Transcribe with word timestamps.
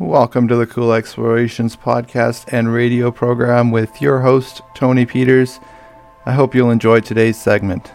Welcome 0.00 0.46
to 0.46 0.54
the 0.54 0.64
Cool 0.64 0.92
Explorations 0.92 1.74
podcast 1.74 2.52
and 2.52 2.72
radio 2.72 3.10
program 3.10 3.72
with 3.72 4.00
your 4.00 4.20
host, 4.20 4.62
Tony 4.72 5.04
Peters. 5.04 5.58
I 6.24 6.30
hope 6.32 6.54
you'll 6.54 6.70
enjoy 6.70 7.00
today's 7.00 7.36
segment. 7.36 7.90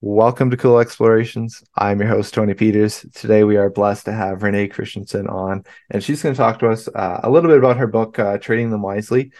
Welcome 0.00 0.50
to 0.50 0.56
Cool 0.56 0.78
Explorations. 0.78 1.62
I'm 1.76 2.00
your 2.00 2.08
host, 2.08 2.32
Tony 2.32 2.54
Peters. 2.54 3.04
Today 3.14 3.44
we 3.44 3.58
are 3.58 3.68
blessed 3.68 4.06
to 4.06 4.12
have 4.12 4.42
Rene 4.42 4.68
Christensen 4.68 5.26
on, 5.26 5.64
and 5.90 6.02
she's 6.02 6.22
going 6.22 6.34
to 6.34 6.38
talk 6.38 6.60
to 6.60 6.70
us 6.70 6.88
uh, 6.88 7.20
a 7.22 7.30
little 7.30 7.50
bit 7.50 7.58
about 7.58 7.76
her 7.76 7.86
book, 7.86 8.18
uh, 8.18 8.38
Training 8.38 8.70
Them 8.70 8.80
Wisely. 8.80 9.32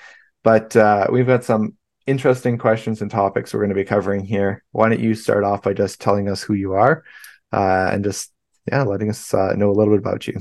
But 0.42 0.76
uh, 0.76 1.06
we've 1.10 1.26
got 1.26 1.42
some 1.42 1.78
interesting 2.06 2.58
questions 2.58 3.00
and 3.00 3.10
topics 3.10 3.54
we're 3.54 3.60
going 3.60 3.70
to 3.70 3.74
be 3.74 3.84
covering 3.84 4.26
here. 4.26 4.62
Why 4.72 4.90
don't 4.90 5.00
you 5.00 5.14
start 5.14 5.42
off 5.42 5.62
by 5.62 5.72
just 5.72 6.02
telling 6.02 6.28
us 6.28 6.42
who 6.42 6.52
you 6.52 6.74
are 6.74 7.02
uh, 7.50 7.88
and 7.90 8.04
just, 8.04 8.30
yeah, 8.70 8.82
letting 8.82 9.08
us 9.08 9.32
uh, 9.32 9.54
know 9.54 9.70
a 9.70 9.72
little 9.72 9.94
bit 9.94 10.00
about 10.00 10.26
you. 10.26 10.38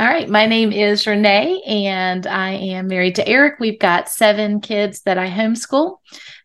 All 0.00 0.06
right. 0.06 0.30
My 0.30 0.46
name 0.46 0.72
is 0.72 1.06
Rene, 1.06 1.60
and 1.66 2.26
I 2.26 2.52
am 2.52 2.86
married 2.86 3.16
to 3.16 3.28
Eric. 3.28 3.60
We've 3.60 3.78
got 3.78 4.08
seven 4.08 4.62
kids 4.62 5.02
that 5.02 5.18
I 5.18 5.28
homeschool. 5.28 5.98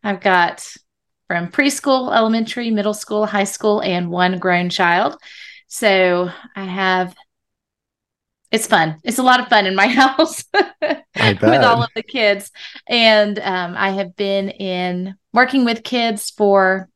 I've 0.03 0.19
got 0.19 0.67
from 1.27 1.47
preschool, 1.47 2.13
elementary, 2.13 2.69
middle 2.69 2.93
school, 2.93 3.25
high 3.25 3.45
school, 3.45 3.81
and 3.81 4.11
one 4.11 4.39
grown 4.39 4.69
child. 4.69 5.15
So 5.67 6.29
I 6.53 6.65
have, 6.65 7.15
it's 8.51 8.67
fun. 8.67 8.97
It's 9.05 9.19
a 9.19 9.23
lot 9.23 9.39
of 9.39 9.47
fun 9.47 9.67
in 9.67 9.73
my 9.73 9.87
house 10.01 10.43
with 10.51 11.63
all 11.63 11.81
of 11.81 11.91
the 11.95 12.03
kids. 12.03 12.51
And 12.89 13.39
um, 13.39 13.75
I 13.77 13.91
have 13.91 14.17
been 14.17 14.49
in 14.49 15.15
working 15.31 15.63
with 15.63 15.85
kids 15.85 16.29
for, 16.29 16.89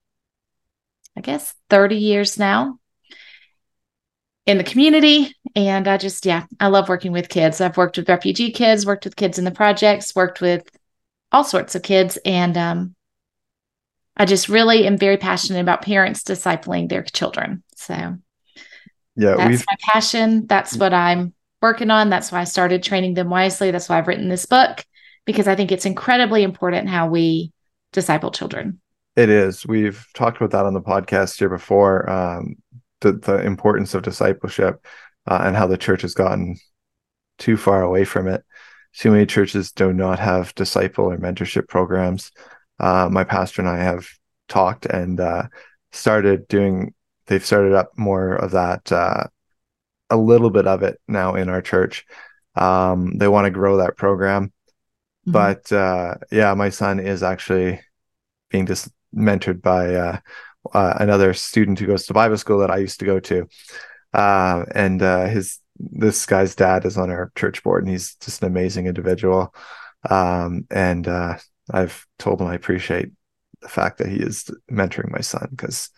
I 1.15 1.21
guess, 1.21 1.53
30 1.69 1.95
years 1.95 2.37
now 2.37 2.79
in 4.49 4.57
the 4.57 4.63
community. 4.63 5.35
And 5.55 5.87
I 5.87 5.97
just, 5.97 6.25
yeah, 6.25 6.45
I 6.59 6.67
love 6.67 6.89
working 6.89 7.11
with 7.11 7.29
kids. 7.29 7.61
I've 7.61 7.77
worked 7.77 7.97
with 7.97 8.09
refugee 8.09 8.51
kids, 8.51 8.85
worked 8.85 9.05
with 9.05 9.15
kids 9.15 9.37
in 9.37 9.45
the 9.45 9.51
projects, 9.51 10.15
worked 10.15 10.41
with 10.41 10.69
all 11.31 11.43
sorts 11.43 11.75
of 11.75 11.83
kids. 11.83 12.17
And 12.25 12.57
um, 12.57 12.95
I 14.17 14.25
just 14.25 14.49
really 14.49 14.85
am 14.87 14.97
very 14.97 15.17
passionate 15.17 15.61
about 15.61 15.81
parents 15.81 16.23
discipling 16.23 16.89
their 16.89 17.03
children. 17.03 17.63
So, 17.75 17.93
yeah, 19.15 19.35
that's 19.35 19.49
we've... 19.49 19.65
my 19.69 19.77
passion. 19.91 20.47
That's 20.47 20.75
what 20.75 20.93
I'm 20.93 21.33
working 21.61 21.91
on. 21.91 22.09
That's 22.09 22.31
why 22.31 22.41
I 22.41 22.45
started 22.45 22.83
training 22.83 23.13
them 23.13 23.29
wisely. 23.29 23.71
That's 23.71 23.89
why 23.89 23.97
I've 23.97 24.07
written 24.07 24.29
this 24.29 24.45
book 24.45 24.85
because 25.25 25.47
I 25.47 25.55
think 25.55 25.71
it's 25.71 25.85
incredibly 25.85 26.43
important 26.43 26.89
how 26.89 27.07
we 27.07 27.51
disciple 27.91 28.31
children. 28.31 28.79
It 29.15 29.29
is. 29.29 29.65
We've 29.65 30.05
talked 30.13 30.37
about 30.37 30.51
that 30.51 30.65
on 30.65 30.73
the 30.73 30.81
podcast 30.81 31.37
here 31.37 31.49
before. 31.49 32.09
Um, 32.09 32.55
the, 33.01 33.13
the 33.13 33.41
importance 33.45 33.93
of 33.93 34.03
discipleship 34.03 34.85
uh, 35.29 35.41
and 35.43 35.55
how 35.55 35.67
the 35.67 35.77
church 35.77 36.01
has 36.01 36.13
gotten 36.13 36.57
too 37.37 37.55
far 37.55 37.81
away 37.81 38.03
from 38.03 38.27
it. 38.27 38.43
Too 38.93 39.11
many 39.11 39.25
churches 39.25 39.71
do 39.71 39.93
not 39.93 40.19
have 40.19 40.55
disciple 40.55 41.05
or 41.05 41.17
mentorship 41.17 41.67
programs. 41.67 42.31
Uh, 42.79 43.07
my 43.09 43.23
pastor 43.23 43.61
and 43.61 43.69
I 43.69 43.77
have 43.77 44.07
talked 44.47 44.87
and 44.87 45.19
uh, 45.19 45.43
started 45.91 46.47
doing. 46.47 46.93
They've 47.27 47.45
started 47.45 47.73
up 47.73 47.91
more 47.95 48.33
of 48.33 48.51
that, 48.51 48.91
uh, 48.91 49.25
a 50.09 50.17
little 50.17 50.49
bit 50.49 50.65
of 50.65 50.81
it 50.81 50.99
now 51.07 51.35
in 51.35 51.47
our 51.47 51.61
church. 51.61 52.05
Um, 52.55 53.17
they 53.17 53.27
want 53.27 53.45
to 53.45 53.51
grow 53.51 53.77
that 53.77 53.95
program, 53.95 54.47
mm-hmm. 54.47 55.31
but 55.31 55.71
uh, 55.71 56.15
yeah, 56.31 56.55
my 56.55 56.69
son 56.69 56.99
is 56.99 57.21
actually 57.21 57.79
being 58.49 58.65
just 58.65 58.89
mentored 59.15 59.61
by 59.61 59.93
uh, 59.93 60.19
uh, 60.73 60.93
another 60.99 61.33
student 61.35 61.77
who 61.77 61.85
goes 61.85 62.07
to 62.07 62.13
Bible 62.13 62.37
school 62.37 62.59
that 62.59 62.71
I 62.71 62.77
used 62.77 62.99
to 62.99 63.05
go 63.05 63.19
to, 63.19 63.47
uh, 64.13 64.65
and 64.73 65.01
uh, 65.01 65.25
his 65.27 65.59
this 65.79 66.25
guy's 66.25 66.55
dad 66.55 66.85
is 66.85 66.97
on 66.97 67.09
our 67.09 67.31
church 67.35 67.63
board, 67.63 67.83
and 67.83 67.91
he's 67.91 68.15
just 68.15 68.41
an 68.41 68.47
amazing 68.47 68.87
individual. 68.87 69.53
Um, 70.09 70.65
and 70.69 71.07
uh, 71.07 71.37
I've 71.71 72.05
told 72.17 72.41
him 72.41 72.47
I 72.47 72.55
appreciate 72.55 73.11
the 73.61 73.69
fact 73.69 73.97
that 73.97 74.07
he 74.07 74.17
is 74.17 74.49
mentoring 74.71 75.11
my 75.11 75.21
son 75.21 75.47
because 75.51 75.89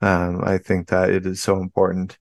um, 0.00 0.42
I 0.44 0.58
think 0.58 0.88
that 0.88 1.10
it 1.10 1.26
is 1.26 1.42
so 1.42 1.58
important. 1.58 2.18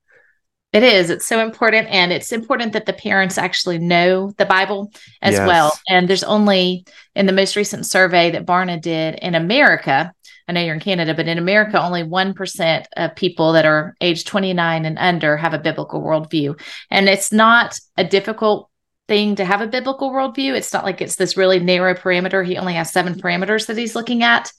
It 0.73 0.83
is. 0.83 1.09
It's 1.09 1.25
so 1.25 1.39
important. 1.39 1.87
And 1.89 2.11
it's 2.11 2.31
important 2.31 2.73
that 2.73 2.85
the 2.85 2.93
parents 2.93 3.37
actually 3.37 3.79
know 3.79 4.31
the 4.37 4.45
Bible 4.45 4.91
as 5.21 5.33
yes. 5.33 5.47
well. 5.47 5.79
And 5.87 6.07
there's 6.07 6.23
only 6.23 6.85
in 7.15 7.25
the 7.25 7.31
most 7.31 7.55
recent 7.55 7.85
survey 7.85 8.31
that 8.31 8.45
Barna 8.45 8.79
did 8.79 9.15
in 9.15 9.33
America, 9.33 10.13
I 10.47 10.53
know 10.53 10.61
you're 10.61 10.75
in 10.75 10.79
Canada, 10.79 11.13
but 11.13 11.27
in 11.27 11.37
America, 11.37 11.81
only 11.81 12.03
1% 12.03 12.85
of 12.95 13.15
people 13.15 13.51
that 13.51 13.65
are 13.65 13.95
age 13.99 14.23
29 14.23 14.85
and 14.85 14.97
under 14.97 15.35
have 15.35 15.53
a 15.53 15.59
biblical 15.59 16.01
worldview. 16.01 16.59
And 16.89 17.09
it's 17.09 17.33
not 17.33 17.79
a 17.97 18.05
difficult 18.05 18.69
thing 19.07 19.35
to 19.35 19.45
have 19.45 19.61
a 19.61 19.67
biblical 19.67 20.11
worldview. 20.11 20.55
It's 20.55 20.71
not 20.71 20.85
like 20.85 21.01
it's 21.01 21.17
this 21.17 21.35
really 21.35 21.59
narrow 21.59 21.93
parameter. 21.93 22.45
He 22.45 22.57
only 22.57 22.73
has 22.73 22.91
seven 22.91 23.15
parameters 23.15 23.67
that 23.67 23.77
he's 23.77 23.95
looking 23.95 24.23
at. 24.23 24.51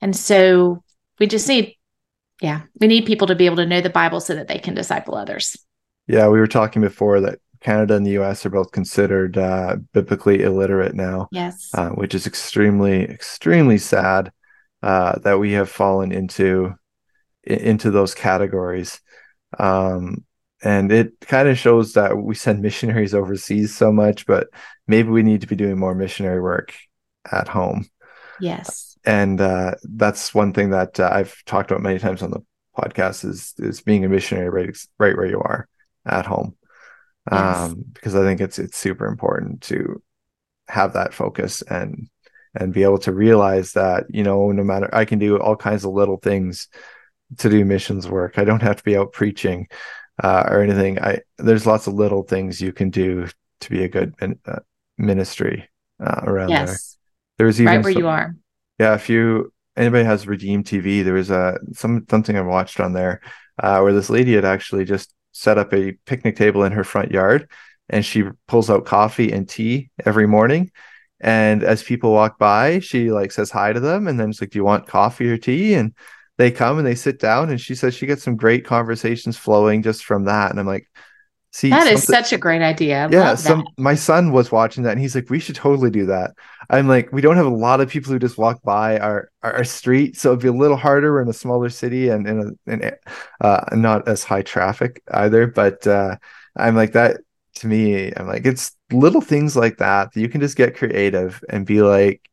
And 0.00 0.14
so 0.14 0.82
we 1.20 1.26
just 1.26 1.48
need, 1.48 1.76
yeah, 2.40 2.62
we 2.80 2.88
need 2.88 3.06
people 3.06 3.28
to 3.28 3.34
be 3.36 3.46
able 3.46 3.56
to 3.56 3.66
know 3.66 3.80
the 3.80 3.90
Bible 3.90 4.20
so 4.20 4.34
that 4.34 4.48
they 4.48 4.58
can 4.58 4.74
disciple 4.74 5.14
others. 5.14 5.56
Yeah, 6.08 6.28
we 6.28 6.40
were 6.40 6.46
talking 6.48 6.82
before 6.82 7.20
that 7.20 7.38
Canada 7.60 7.94
and 7.94 8.06
the 8.06 8.18
US 8.18 8.44
are 8.46 8.50
both 8.50 8.72
considered 8.72 9.36
uh, 9.36 9.76
biblically 9.92 10.42
illiterate 10.42 10.94
now. 10.94 11.28
Yes. 11.30 11.70
Uh, 11.74 11.90
which 11.90 12.14
is 12.14 12.26
extremely, 12.26 13.02
extremely 13.04 13.78
sad 13.78 14.32
uh, 14.82 15.18
that 15.20 15.38
we 15.38 15.52
have 15.52 15.70
fallen 15.70 16.12
into 16.12 16.74
into 17.44 17.90
those 17.90 18.14
categories. 18.14 19.00
Um, 19.58 20.24
and 20.62 20.90
it 20.92 21.20
kind 21.20 21.48
of 21.48 21.56
shows 21.56 21.92
that 21.94 22.16
we 22.18 22.34
send 22.34 22.60
missionaries 22.60 23.14
overseas 23.14 23.74
so 23.74 23.92
much, 23.92 24.26
but 24.26 24.48
maybe 24.86 25.08
we 25.08 25.22
need 25.22 25.40
to 25.42 25.46
be 25.46 25.56
doing 25.56 25.78
more 25.78 25.94
missionary 25.94 26.40
work 26.40 26.74
at 27.30 27.48
home. 27.48 27.88
Yes. 28.40 28.98
And 29.04 29.40
uh, 29.40 29.76
that's 29.84 30.34
one 30.34 30.52
thing 30.52 30.70
that 30.70 30.98
uh, 30.98 31.08
I've 31.12 31.42
talked 31.44 31.70
about 31.70 31.82
many 31.82 31.98
times 31.98 32.22
on 32.22 32.30
the 32.30 32.40
podcast 32.76 33.24
is 33.24 33.54
is 33.58 33.80
being 33.80 34.04
a 34.04 34.08
missionary 34.08 34.50
right, 34.50 34.76
right 34.98 35.16
where 35.16 35.26
you 35.26 35.40
are 35.40 35.68
at 36.04 36.26
home. 36.26 36.56
Yes. 37.30 37.56
Um, 37.56 37.84
because 37.92 38.14
I 38.14 38.22
think 38.22 38.40
it's 38.40 38.58
it's 38.58 38.76
super 38.76 39.06
important 39.06 39.62
to 39.62 40.02
have 40.68 40.92
that 40.94 41.14
focus 41.14 41.62
and 41.62 42.08
and 42.54 42.72
be 42.72 42.82
able 42.82 42.98
to 42.98 43.12
realize 43.12 43.72
that 43.72 44.04
you 44.08 44.22
know 44.22 44.50
no 44.52 44.64
matter 44.64 44.88
i 44.94 45.04
can 45.04 45.18
do 45.18 45.38
all 45.38 45.56
kinds 45.56 45.84
of 45.84 45.92
little 45.92 46.16
things 46.16 46.68
to 47.36 47.50
do 47.50 47.64
missions 47.64 48.08
work. 48.08 48.38
I 48.38 48.44
don't 48.44 48.62
have 48.62 48.76
to 48.76 48.82
be 48.82 48.96
out 48.96 49.12
preaching 49.12 49.68
uh, 50.22 50.44
or 50.48 50.62
anything. 50.62 50.98
I 51.00 51.20
there's 51.36 51.66
lots 51.66 51.86
of 51.86 51.94
little 51.94 52.22
things 52.22 52.60
you 52.60 52.72
can 52.72 52.90
do 52.90 53.28
to 53.60 53.70
be 53.70 53.84
a 53.84 53.88
good 53.88 54.14
min, 54.20 54.38
uh, 54.46 54.60
ministry 54.96 55.68
uh, 56.04 56.20
around 56.22 56.50
yes. 56.50 56.66
there 57.36 57.46
there's 57.46 57.60
even 57.60 57.74
right 57.74 57.84
where 57.84 57.92
some, 57.92 58.02
you 58.02 58.08
are. 58.08 58.34
Yeah 58.78 58.94
if 58.94 59.08
you 59.08 59.52
anybody 59.76 60.04
has 60.04 60.26
redeem 60.26 60.62
tv 60.62 61.04
there 61.04 61.14
was 61.14 61.30
a 61.30 61.58
some 61.72 62.04
something 62.08 62.36
i 62.36 62.40
watched 62.40 62.80
on 62.80 62.92
there 62.92 63.20
uh, 63.60 63.80
where 63.80 63.92
this 63.92 64.10
lady 64.10 64.34
had 64.34 64.44
actually 64.44 64.84
just 64.84 65.12
set 65.32 65.58
up 65.58 65.72
a 65.72 65.92
picnic 66.06 66.36
table 66.36 66.64
in 66.64 66.72
her 66.72 66.84
front 66.84 67.10
yard 67.10 67.48
and 67.88 68.04
she 68.04 68.24
pulls 68.46 68.70
out 68.70 68.86
coffee 68.86 69.32
and 69.32 69.48
tea 69.48 69.90
every 70.04 70.26
morning 70.26 70.70
and 71.20 71.62
as 71.62 71.82
people 71.82 72.12
walk 72.12 72.38
by, 72.38 72.78
she 72.78 73.10
like 73.10 73.32
says 73.32 73.50
hi 73.50 73.72
to 73.72 73.80
them 73.80 74.06
and 74.06 74.18
then 74.18 74.30
it's 74.30 74.40
like, 74.40 74.50
Do 74.50 74.58
you 74.58 74.64
want 74.64 74.86
coffee 74.86 75.30
or 75.30 75.36
tea? 75.36 75.74
And 75.74 75.94
they 76.36 76.50
come 76.50 76.78
and 76.78 76.86
they 76.86 76.94
sit 76.94 77.18
down 77.18 77.50
and 77.50 77.60
she 77.60 77.74
says 77.74 77.94
she 77.94 78.06
gets 78.06 78.22
some 78.22 78.36
great 78.36 78.64
conversations 78.64 79.36
flowing 79.36 79.82
just 79.82 80.04
from 80.04 80.24
that. 80.24 80.50
And 80.50 80.60
I'm 80.60 80.66
like, 80.66 80.88
see 81.50 81.70
that 81.70 81.88
is 81.88 82.04
such 82.04 82.32
a 82.32 82.38
great 82.38 82.62
idea. 82.62 83.06
I 83.06 83.08
yeah. 83.10 83.34
Some 83.34 83.66
my 83.76 83.96
son 83.96 84.30
was 84.30 84.52
watching 84.52 84.84
that 84.84 84.92
and 84.92 85.00
he's 85.00 85.16
like, 85.16 85.30
we 85.30 85.40
should 85.40 85.56
totally 85.56 85.90
do 85.90 86.06
that. 86.06 86.32
I'm 86.70 86.86
like, 86.86 87.10
we 87.12 87.20
don't 87.20 87.36
have 87.36 87.46
a 87.46 87.50
lot 87.50 87.80
of 87.80 87.88
people 87.88 88.12
who 88.12 88.20
just 88.20 88.38
walk 88.38 88.62
by 88.62 88.98
our 88.98 89.30
our, 89.42 89.64
street. 89.64 90.16
So 90.16 90.30
it'd 90.30 90.42
be 90.42 90.48
a 90.48 90.52
little 90.52 90.76
harder. 90.76 91.12
We're 91.12 91.22
in 91.22 91.28
a 91.28 91.32
smaller 91.32 91.70
city 91.70 92.08
and 92.08 92.28
in 92.28 92.56
a 92.68 92.72
in 92.72 92.92
uh 93.40 93.64
not 93.72 94.06
as 94.06 94.22
high 94.22 94.42
traffic 94.42 95.02
either. 95.10 95.48
But 95.48 95.86
uh 95.88 96.16
I'm 96.56 96.76
like 96.76 96.92
that 96.92 97.20
to 97.56 97.66
me, 97.66 98.12
I'm 98.16 98.28
like, 98.28 98.46
it's 98.46 98.72
little 98.92 99.20
things 99.20 99.56
like 99.56 99.78
that 99.78 100.12
that 100.12 100.20
you 100.20 100.28
can 100.28 100.40
just 100.40 100.56
get 100.56 100.76
creative 100.76 101.42
and 101.48 101.66
be 101.66 101.82
like, 101.82 102.28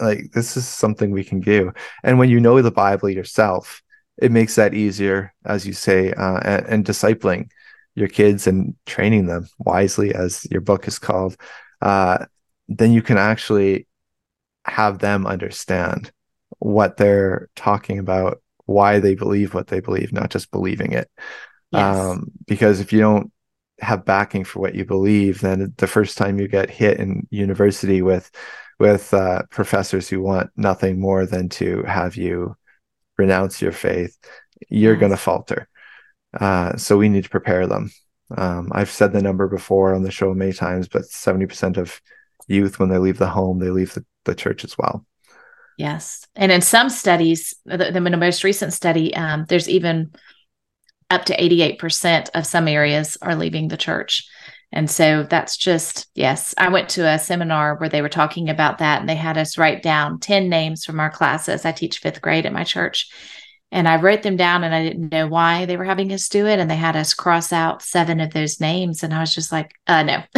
like 0.00 0.32
this 0.32 0.56
is 0.56 0.66
something 0.66 1.10
we 1.10 1.24
can 1.24 1.40
do. 1.40 1.72
And 2.02 2.18
when 2.18 2.30
you 2.30 2.40
know 2.40 2.60
the 2.62 2.70
Bible 2.70 3.10
yourself, 3.10 3.82
it 4.18 4.32
makes 4.32 4.54
that 4.56 4.74
easier, 4.74 5.34
as 5.44 5.66
you 5.66 5.72
say, 5.72 6.12
uh, 6.12 6.40
and, 6.42 6.66
and 6.66 6.84
discipling 6.84 7.50
your 7.94 8.08
kids 8.08 8.46
and 8.46 8.74
training 8.86 9.26
them 9.26 9.48
wisely, 9.58 10.14
as 10.14 10.46
your 10.50 10.60
book 10.60 10.86
is 10.88 10.98
called. 10.98 11.36
Uh, 11.80 12.26
then 12.68 12.92
you 12.92 13.02
can 13.02 13.18
actually 13.18 13.86
have 14.64 14.98
them 14.98 15.26
understand 15.26 16.12
what 16.58 16.96
they're 16.96 17.48
talking 17.56 17.98
about, 17.98 18.42
why 18.66 19.00
they 19.00 19.14
believe 19.14 19.54
what 19.54 19.66
they 19.66 19.80
believe, 19.80 20.12
not 20.12 20.30
just 20.30 20.50
believing 20.50 20.92
it. 20.92 21.10
Yes. 21.72 21.96
Um, 21.96 22.30
because 22.46 22.80
if 22.80 22.92
you 22.92 23.00
don't 23.00 23.32
have 23.80 24.04
backing 24.04 24.44
for 24.44 24.60
what 24.60 24.74
you 24.74 24.84
believe, 24.84 25.40
then 25.40 25.72
the 25.76 25.86
first 25.86 26.18
time 26.18 26.38
you 26.38 26.48
get 26.48 26.70
hit 26.70 26.98
in 26.98 27.26
university 27.30 28.02
with 28.02 28.30
with 28.78 29.12
uh, 29.12 29.42
professors 29.50 30.08
who 30.08 30.22
want 30.22 30.50
nothing 30.56 30.98
more 30.98 31.26
than 31.26 31.50
to 31.50 31.82
have 31.82 32.16
you 32.16 32.56
renounce 33.18 33.60
your 33.60 33.72
faith, 33.72 34.16
you're 34.70 34.94
yes. 34.94 35.00
going 35.00 35.12
to 35.12 35.18
falter. 35.18 35.68
Uh, 36.38 36.74
so 36.76 36.96
we 36.96 37.08
need 37.08 37.24
to 37.24 37.30
prepare 37.30 37.66
them 37.66 37.90
Um, 38.36 38.70
I've 38.72 38.90
said 38.90 39.12
the 39.12 39.20
number 39.20 39.48
before 39.48 39.94
on 39.94 40.02
the 40.02 40.10
show 40.10 40.32
many 40.32 40.52
times, 40.52 40.88
but 40.88 41.02
70% 41.02 41.76
of 41.76 42.00
youth, 42.48 42.78
when 42.78 42.88
they 42.88 42.98
leave 42.98 43.18
the 43.18 43.28
home, 43.28 43.58
they 43.58 43.70
leave 43.70 43.92
the, 43.92 44.04
the 44.24 44.34
church 44.34 44.64
as 44.64 44.78
well. 44.78 45.04
Yes. 45.76 46.26
And 46.36 46.52
in 46.52 46.60
some 46.60 46.88
studies, 46.88 47.54
the, 47.64 47.78
the, 47.78 48.00
the 48.00 48.16
most 48.16 48.44
recent 48.44 48.72
study, 48.72 49.14
um, 49.14 49.46
there's 49.48 49.68
even 49.68 50.12
up 51.10 51.24
to 51.26 51.36
88% 51.36 52.30
of 52.34 52.46
some 52.46 52.68
areas 52.68 53.18
are 53.20 53.36
leaving 53.36 53.68
the 53.68 53.76
church. 53.76 54.28
And 54.72 54.88
so 54.88 55.24
that's 55.24 55.56
just, 55.56 56.06
yes. 56.14 56.54
I 56.56 56.68
went 56.68 56.88
to 56.90 57.06
a 57.06 57.18
seminar 57.18 57.76
where 57.76 57.88
they 57.88 58.02
were 58.02 58.08
talking 58.08 58.48
about 58.48 58.78
that 58.78 59.00
and 59.00 59.08
they 59.08 59.16
had 59.16 59.36
us 59.36 59.58
write 59.58 59.82
down 59.82 60.20
10 60.20 60.48
names 60.48 60.84
from 60.84 61.00
our 61.00 61.10
classes. 61.10 61.64
I 61.64 61.72
teach 61.72 61.98
fifth 61.98 62.22
grade 62.22 62.46
at 62.46 62.52
my 62.52 62.64
church. 62.64 63.10
And 63.72 63.86
I 63.86 64.00
wrote 64.00 64.22
them 64.22 64.36
down 64.36 64.64
and 64.64 64.74
I 64.74 64.82
didn't 64.82 65.12
know 65.12 65.28
why 65.28 65.64
they 65.64 65.76
were 65.76 65.84
having 65.84 66.12
us 66.12 66.28
do 66.28 66.46
it. 66.46 66.58
And 66.58 66.68
they 66.68 66.76
had 66.76 66.96
us 66.96 67.14
cross 67.14 67.52
out 67.52 67.82
seven 67.82 68.20
of 68.20 68.32
those 68.32 68.60
names. 68.60 69.02
And 69.04 69.14
I 69.14 69.20
was 69.20 69.32
just 69.32 69.52
like, 69.52 69.72
uh, 69.86 70.02
no, 70.02 70.22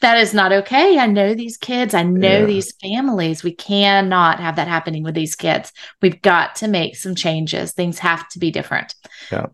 that 0.00 0.18
is 0.18 0.34
not 0.34 0.52
okay. 0.52 0.98
I 0.98 1.06
know 1.06 1.34
these 1.34 1.56
kids. 1.56 1.94
I 1.94 2.02
know 2.02 2.40
yeah. 2.40 2.44
these 2.44 2.74
families. 2.76 3.42
We 3.42 3.54
cannot 3.54 4.40
have 4.40 4.56
that 4.56 4.68
happening 4.68 5.02
with 5.04 5.14
these 5.14 5.34
kids. 5.34 5.72
We've 6.02 6.20
got 6.20 6.56
to 6.56 6.68
make 6.68 6.96
some 6.96 7.14
changes. 7.14 7.72
Things 7.72 7.98
have 7.98 8.28
to 8.30 8.38
be 8.38 8.50
different. 8.50 8.94
Yeah. 9.32 9.46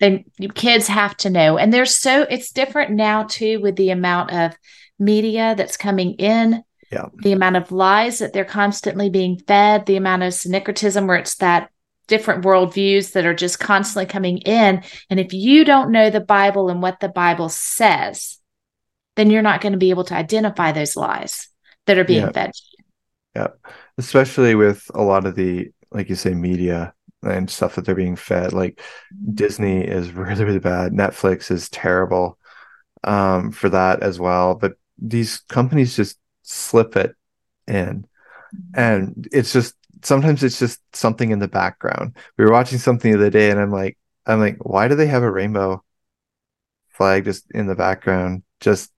Then 0.00 0.24
kids 0.54 0.88
have 0.88 1.16
to 1.18 1.30
know. 1.30 1.56
And 1.56 1.72
there's 1.72 1.94
so, 1.94 2.22
it's 2.22 2.52
different 2.52 2.90
now 2.90 3.24
too 3.24 3.60
with 3.60 3.76
the 3.76 3.90
amount 3.90 4.32
of 4.32 4.56
media 4.98 5.54
that's 5.56 5.76
coming 5.76 6.14
in. 6.14 6.62
Yeah. 6.90 7.06
The 7.16 7.32
amount 7.32 7.56
of 7.56 7.72
lies 7.72 8.18
that 8.18 8.32
they're 8.32 8.44
constantly 8.44 9.10
being 9.10 9.38
fed, 9.38 9.86
the 9.86 9.96
amount 9.96 10.22
of 10.22 10.34
syncretism 10.34 11.06
where 11.06 11.16
it's 11.16 11.36
that 11.36 11.70
different 12.06 12.44
worldviews 12.44 13.12
that 13.12 13.26
are 13.26 13.34
just 13.34 13.58
constantly 13.58 14.06
coming 14.06 14.38
in. 14.38 14.82
And 15.10 15.18
if 15.18 15.32
you 15.32 15.64
don't 15.64 15.90
know 15.90 16.10
the 16.10 16.20
Bible 16.20 16.68
and 16.68 16.82
what 16.82 17.00
the 17.00 17.08
Bible 17.08 17.48
says, 17.48 18.38
then 19.16 19.30
you're 19.30 19.42
not 19.42 19.60
going 19.60 19.72
to 19.72 19.78
be 19.78 19.90
able 19.90 20.04
to 20.04 20.14
identify 20.14 20.72
those 20.72 20.96
lies 20.96 21.48
that 21.86 21.98
are 21.98 22.04
being 22.04 22.24
yeah. 22.24 22.32
fed. 22.32 22.50
Yeah. 23.34 23.48
Especially 23.98 24.54
with 24.54 24.90
a 24.94 25.02
lot 25.02 25.26
of 25.26 25.34
the, 25.34 25.70
like 25.90 26.08
you 26.08 26.14
say, 26.14 26.34
media 26.34 26.93
and 27.26 27.50
stuff 27.50 27.74
that 27.74 27.84
they're 27.84 27.94
being 27.94 28.16
fed. 28.16 28.52
Like. 28.52 28.80
Disney 29.32 29.82
is 29.82 30.12
really, 30.12 30.44
really 30.44 30.58
bad. 30.58 30.92
Netflix 30.92 31.50
is 31.50 31.68
terrible 31.68 32.38
um, 33.02 33.52
for 33.52 33.68
that 33.68 34.02
as 34.02 34.18
well. 34.18 34.54
But 34.54 34.74
these 34.98 35.38
companies 35.48 35.96
just 35.96 36.18
slip 36.42 36.96
it 36.96 37.14
in. 37.66 38.06
Mm-hmm. 38.54 38.80
And 38.80 39.28
it's 39.32 39.52
just 39.52 39.74
sometimes 40.02 40.42
it's 40.42 40.58
just 40.58 40.80
something 40.94 41.30
in 41.30 41.38
the 41.38 41.48
background. 41.48 42.16
We 42.36 42.44
were 42.44 42.52
watching 42.52 42.78
something 42.78 43.10
the 43.12 43.18
other 43.18 43.30
day, 43.30 43.50
and 43.50 43.60
I'm 43.60 43.72
like, 43.72 43.98
I'm 44.26 44.40
like, 44.40 44.58
why 44.60 44.88
do 44.88 44.94
they 44.94 45.06
have 45.06 45.22
a 45.22 45.30
rainbow 45.30 45.82
flag 46.90 47.24
just 47.24 47.50
in 47.50 47.66
the 47.66 47.74
background, 47.74 48.42
just 48.60 48.90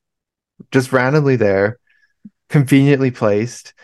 just 0.71 0.93
randomly 0.93 1.37
there, 1.37 1.79
conveniently 2.49 3.11
placed? 3.11 3.75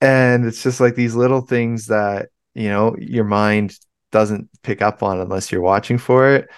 And 0.00 0.46
it's 0.46 0.62
just 0.62 0.80
like 0.80 0.94
these 0.94 1.16
little 1.16 1.40
things 1.40 1.86
that 1.86 2.28
you 2.58 2.68
know 2.68 2.96
your 2.98 3.24
mind 3.24 3.78
doesn't 4.10 4.48
pick 4.62 4.82
up 4.82 5.02
on 5.02 5.20
unless 5.20 5.52
you're 5.52 5.60
watching 5.60 5.98
for 5.98 6.28
it. 6.34 6.48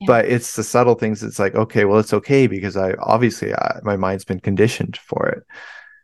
Yeah. 0.00 0.06
But 0.08 0.24
it's 0.26 0.56
the 0.56 0.64
subtle 0.64 0.94
things. 0.94 1.22
It's 1.22 1.38
like, 1.38 1.54
okay, 1.54 1.86
well, 1.86 1.98
it's 1.98 2.12
okay 2.12 2.46
because 2.46 2.76
I 2.76 2.92
obviously 3.00 3.54
I, 3.54 3.80
my 3.82 3.96
mind's 3.96 4.24
been 4.24 4.40
conditioned 4.40 4.98
for 4.98 5.28
it. 5.28 5.42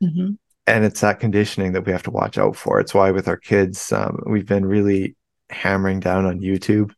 Mm-hmm 0.03 0.33
and 0.67 0.85
it's 0.85 1.01
that 1.01 1.21
conditioning 1.21 1.73
that 1.73 1.85
we 1.85 1.93
have 1.93 2.05
to 2.05 2.11
watch 2.11 2.39
out 2.39 2.57
for. 2.57 2.79
It's 2.79 2.95
why 2.95 3.11
with 3.11 3.29
our 3.29 3.37
kids, 3.37 3.93
um, 3.93 4.23
we've 4.27 4.47
been 4.47 4.65
really 4.65 5.17
hammering 5.51 6.01
down 6.01 6.25
on 6.25 6.41
YouTube 6.41 6.93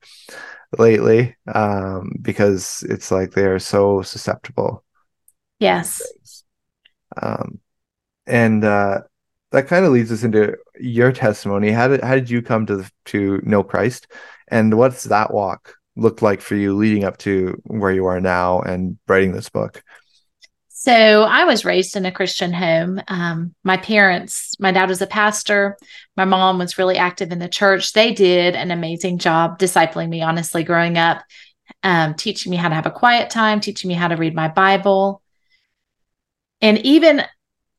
lately 0.79 1.37
um, 1.53 2.13
because 2.21 2.85
it's 2.89 3.11
like 3.11 3.33
they 3.33 3.47
are 3.47 3.59
so 3.59 4.03
susceptible. 4.03 4.85
Yes. 5.59 6.03
Um, 7.21 7.61
and 8.27 8.65
uh, 8.65 9.03
that 9.55 9.69
kind 9.69 9.85
of 9.85 9.93
leads 9.93 10.11
us 10.11 10.25
into 10.25 10.57
your 10.79 11.13
testimony. 11.13 11.71
How 11.71 11.89
did 11.89 12.03
how 12.03 12.15
did 12.15 12.29
you 12.29 12.43
come 12.43 12.67
to 12.67 12.85
to 13.07 13.41
know 13.45 13.63
Christ, 13.63 14.09
and 14.49 14.77
what's 14.77 15.05
that 15.05 15.33
walk 15.33 15.77
looked 15.97 16.23
like 16.23 16.41
for 16.41 16.57
you 16.57 16.75
leading 16.75 17.05
up 17.05 17.19
to 17.19 17.61
where 17.65 17.93
you 17.93 18.07
are 18.07 18.21
now 18.21 18.61
and 18.61 18.99
writing 19.07 19.33
this 19.33 19.49
book? 19.49 19.83
So 20.69 21.23
I 21.23 21.45
was 21.45 21.65
raised 21.65 21.97
in 21.97 22.05
a 22.05 22.13
Christian 22.13 22.53
home. 22.53 23.01
Um, 23.09 23.55
my 23.63 23.77
parents, 23.77 24.55
my 24.59 24.73
dad 24.73 24.89
was 24.89 25.01
a 25.01 25.07
pastor. 25.07 25.79
My 26.17 26.27
mom 26.27 26.59
was 26.59 26.77
really 26.77 26.99
active 26.99 27.33
in 27.33 27.39
the 27.39 27.49
church. 27.49 27.93
They 27.93 28.13
did 28.13 28.55
an 28.55 28.71
amazing 28.71 29.19
job 29.19 29.59
discipling 29.59 30.11
me, 30.11 30.21
honestly, 30.21 30.63
growing 30.63 30.99
up, 30.99 31.23
um, 31.85 32.15
teaching 32.15 32.51
me 32.51 32.57
how 32.57 32.69
to 32.69 32.75
have 32.75 32.87
a 32.87 32.91
quiet 32.91 33.31
time, 33.31 33.61
teaching 33.61 33.89
me 33.89 33.95
how 33.95 34.09
to 34.09 34.17
read 34.17 34.35
my 34.35 34.49
Bible, 34.49 35.23
and 36.61 36.79
even 36.79 37.23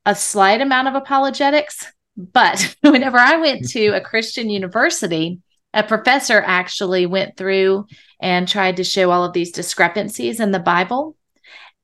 a 0.06 0.16
slight 0.16 0.62
amount 0.62 0.88
of 0.88 0.96
apologetics. 0.96 1.86
But 2.18 2.76
whenever 2.82 3.18
I 3.18 3.38
went 3.38 3.70
to 3.70 3.88
a 3.90 4.02
Christian 4.02 4.50
university, 4.50 5.40
a 5.74 5.84
professor 5.84 6.42
actually 6.46 7.06
went 7.06 7.36
through 7.36 7.88
and 8.22 8.48
tried 8.48 8.78
to 8.78 8.84
show 8.84 9.12
all 9.12 9.26
of 9.26 9.34
these 9.34 9.52
discrepancies 9.52 10.40
in 10.40 10.52
the 10.52 10.60
Bible 10.60 11.16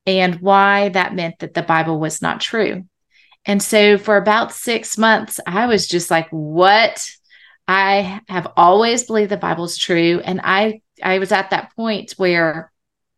and 0.05 0.35
why 0.39 0.89
that 0.89 1.13
meant 1.13 1.39
that 1.39 1.53
the 1.53 1.61
Bible 1.61 1.99
was 1.99 2.21
not 2.21 2.41
true. 2.41 2.85
And 3.45 3.61
so 3.61 3.97
for 3.97 4.17
about 4.17 4.53
six 4.53 4.97
months, 4.97 5.39
I 5.45 5.65
was 5.65 5.87
just 5.87 6.11
like, 6.11 6.27
what? 6.29 7.05
I 7.67 8.21
have 8.27 8.51
always 8.57 9.03
believed 9.03 9.31
the 9.31 9.37
Bible's 9.37 9.77
true. 9.77 10.21
And 10.23 10.41
I 10.43 10.81
I 11.01 11.19
was 11.19 11.31
at 11.31 11.49
that 11.49 11.75
point 11.75 12.13
where 12.17 12.71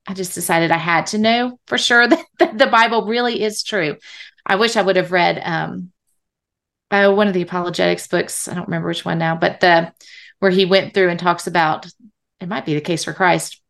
I 0.07 0.13
just 0.13 0.35
decided 0.35 0.71
I 0.71 0.77
had 0.77 1.07
to 1.07 1.17
know 1.17 1.59
for 1.67 1.77
sure 1.77 2.07
that, 2.07 2.25
that 2.39 2.57
the 2.57 2.67
Bible 2.67 3.05
really 3.05 3.41
is 3.41 3.63
true. 3.63 3.97
I 4.45 4.55
wish 4.55 4.75
I 4.75 4.81
would 4.81 4.95
have 4.95 5.11
read 5.11 5.41
um 5.43 5.91
uh, 6.91 7.11
one 7.11 7.27
of 7.27 7.33
the 7.33 7.41
apologetics 7.41 8.07
books. 8.07 8.47
I 8.47 8.53
don't 8.53 8.67
remember 8.67 8.87
which 8.87 9.03
one 9.03 9.17
now, 9.17 9.35
but 9.35 9.59
the 9.59 9.91
where 10.39 10.51
he 10.51 10.65
went 10.65 10.93
through 10.93 11.09
and 11.09 11.19
talks 11.19 11.47
about 11.47 11.87
it 12.39 12.47
might 12.47 12.65
be 12.65 12.75
the 12.75 12.81
case 12.81 13.03
for 13.05 13.13
Christ, 13.13 13.61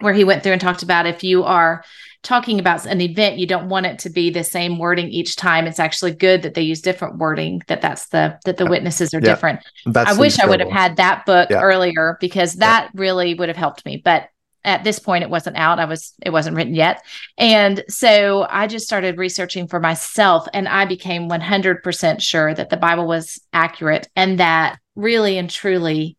where 0.00 0.14
he 0.14 0.24
went 0.24 0.42
through 0.42 0.52
and 0.52 0.60
talked 0.60 0.82
about 0.82 1.06
if 1.06 1.22
you 1.22 1.44
are 1.44 1.84
talking 2.22 2.58
about 2.58 2.84
an 2.86 3.00
event, 3.00 3.38
you 3.38 3.46
don't 3.46 3.68
want 3.68 3.86
it 3.86 4.00
to 4.00 4.10
be 4.10 4.30
the 4.30 4.42
same 4.42 4.78
wording 4.78 5.08
each 5.08 5.36
time. 5.36 5.66
It's 5.66 5.78
actually 5.78 6.12
good 6.12 6.42
that 6.42 6.54
they 6.54 6.62
use 6.62 6.80
different 6.80 7.18
wording. 7.18 7.62
That 7.68 7.80
that's 7.80 8.08
the 8.08 8.38
that 8.44 8.56
the 8.56 8.66
witnesses 8.66 9.14
are 9.14 9.20
yeah, 9.20 9.34
different. 9.34 9.60
I 9.94 10.18
wish 10.18 10.38
I 10.40 10.46
would 10.46 10.60
have 10.60 10.70
had 10.70 10.96
that 10.96 11.26
book 11.26 11.50
yeah. 11.50 11.62
earlier 11.62 12.16
because 12.20 12.54
that 12.54 12.90
yeah. 12.92 13.00
really 13.00 13.34
would 13.34 13.48
have 13.48 13.56
helped 13.56 13.84
me. 13.84 14.00
But 14.04 14.28
at 14.64 14.84
this 14.84 14.98
point, 14.98 15.24
it 15.24 15.30
wasn't 15.30 15.56
out. 15.56 15.78
I 15.78 15.84
was 15.84 16.14
it 16.24 16.30
wasn't 16.30 16.56
written 16.56 16.74
yet, 16.74 17.02
and 17.36 17.84
so 17.88 18.46
I 18.48 18.66
just 18.66 18.86
started 18.86 19.18
researching 19.18 19.68
for 19.68 19.80
myself, 19.80 20.46
and 20.52 20.68
I 20.68 20.84
became 20.84 21.28
one 21.28 21.40
hundred 21.40 21.82
percent 21.82 22.22
sure 22.22 22.52
that 22.52 22.70
the 22.70 22.76
Bible 22.76 23.06
was 23.06 23.40
accurate 23.52 24.08
and 24.16 24.40
that 24.40 24.78
really 24.96 25.38
and 25.38 25.48
truly 25.48 26.16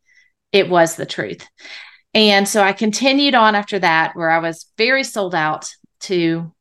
it 0.52 0.70
was 0.70 0.96
the 0.96 1.06
truth. 1.06 1.48
And 2.14 2.48
so 2.48 2.62
I 2.64 2.74
continued 2.74 3.36
on 3.36 3.56
after 3.56 3.80
that, 3.80 4.16
where 4.16 4.32
I 4.32 4.40
was 4.40 4.66
very 4.78 5.04
sold 5.04 5.36
out 5.36 5.70
to 6.02 6.52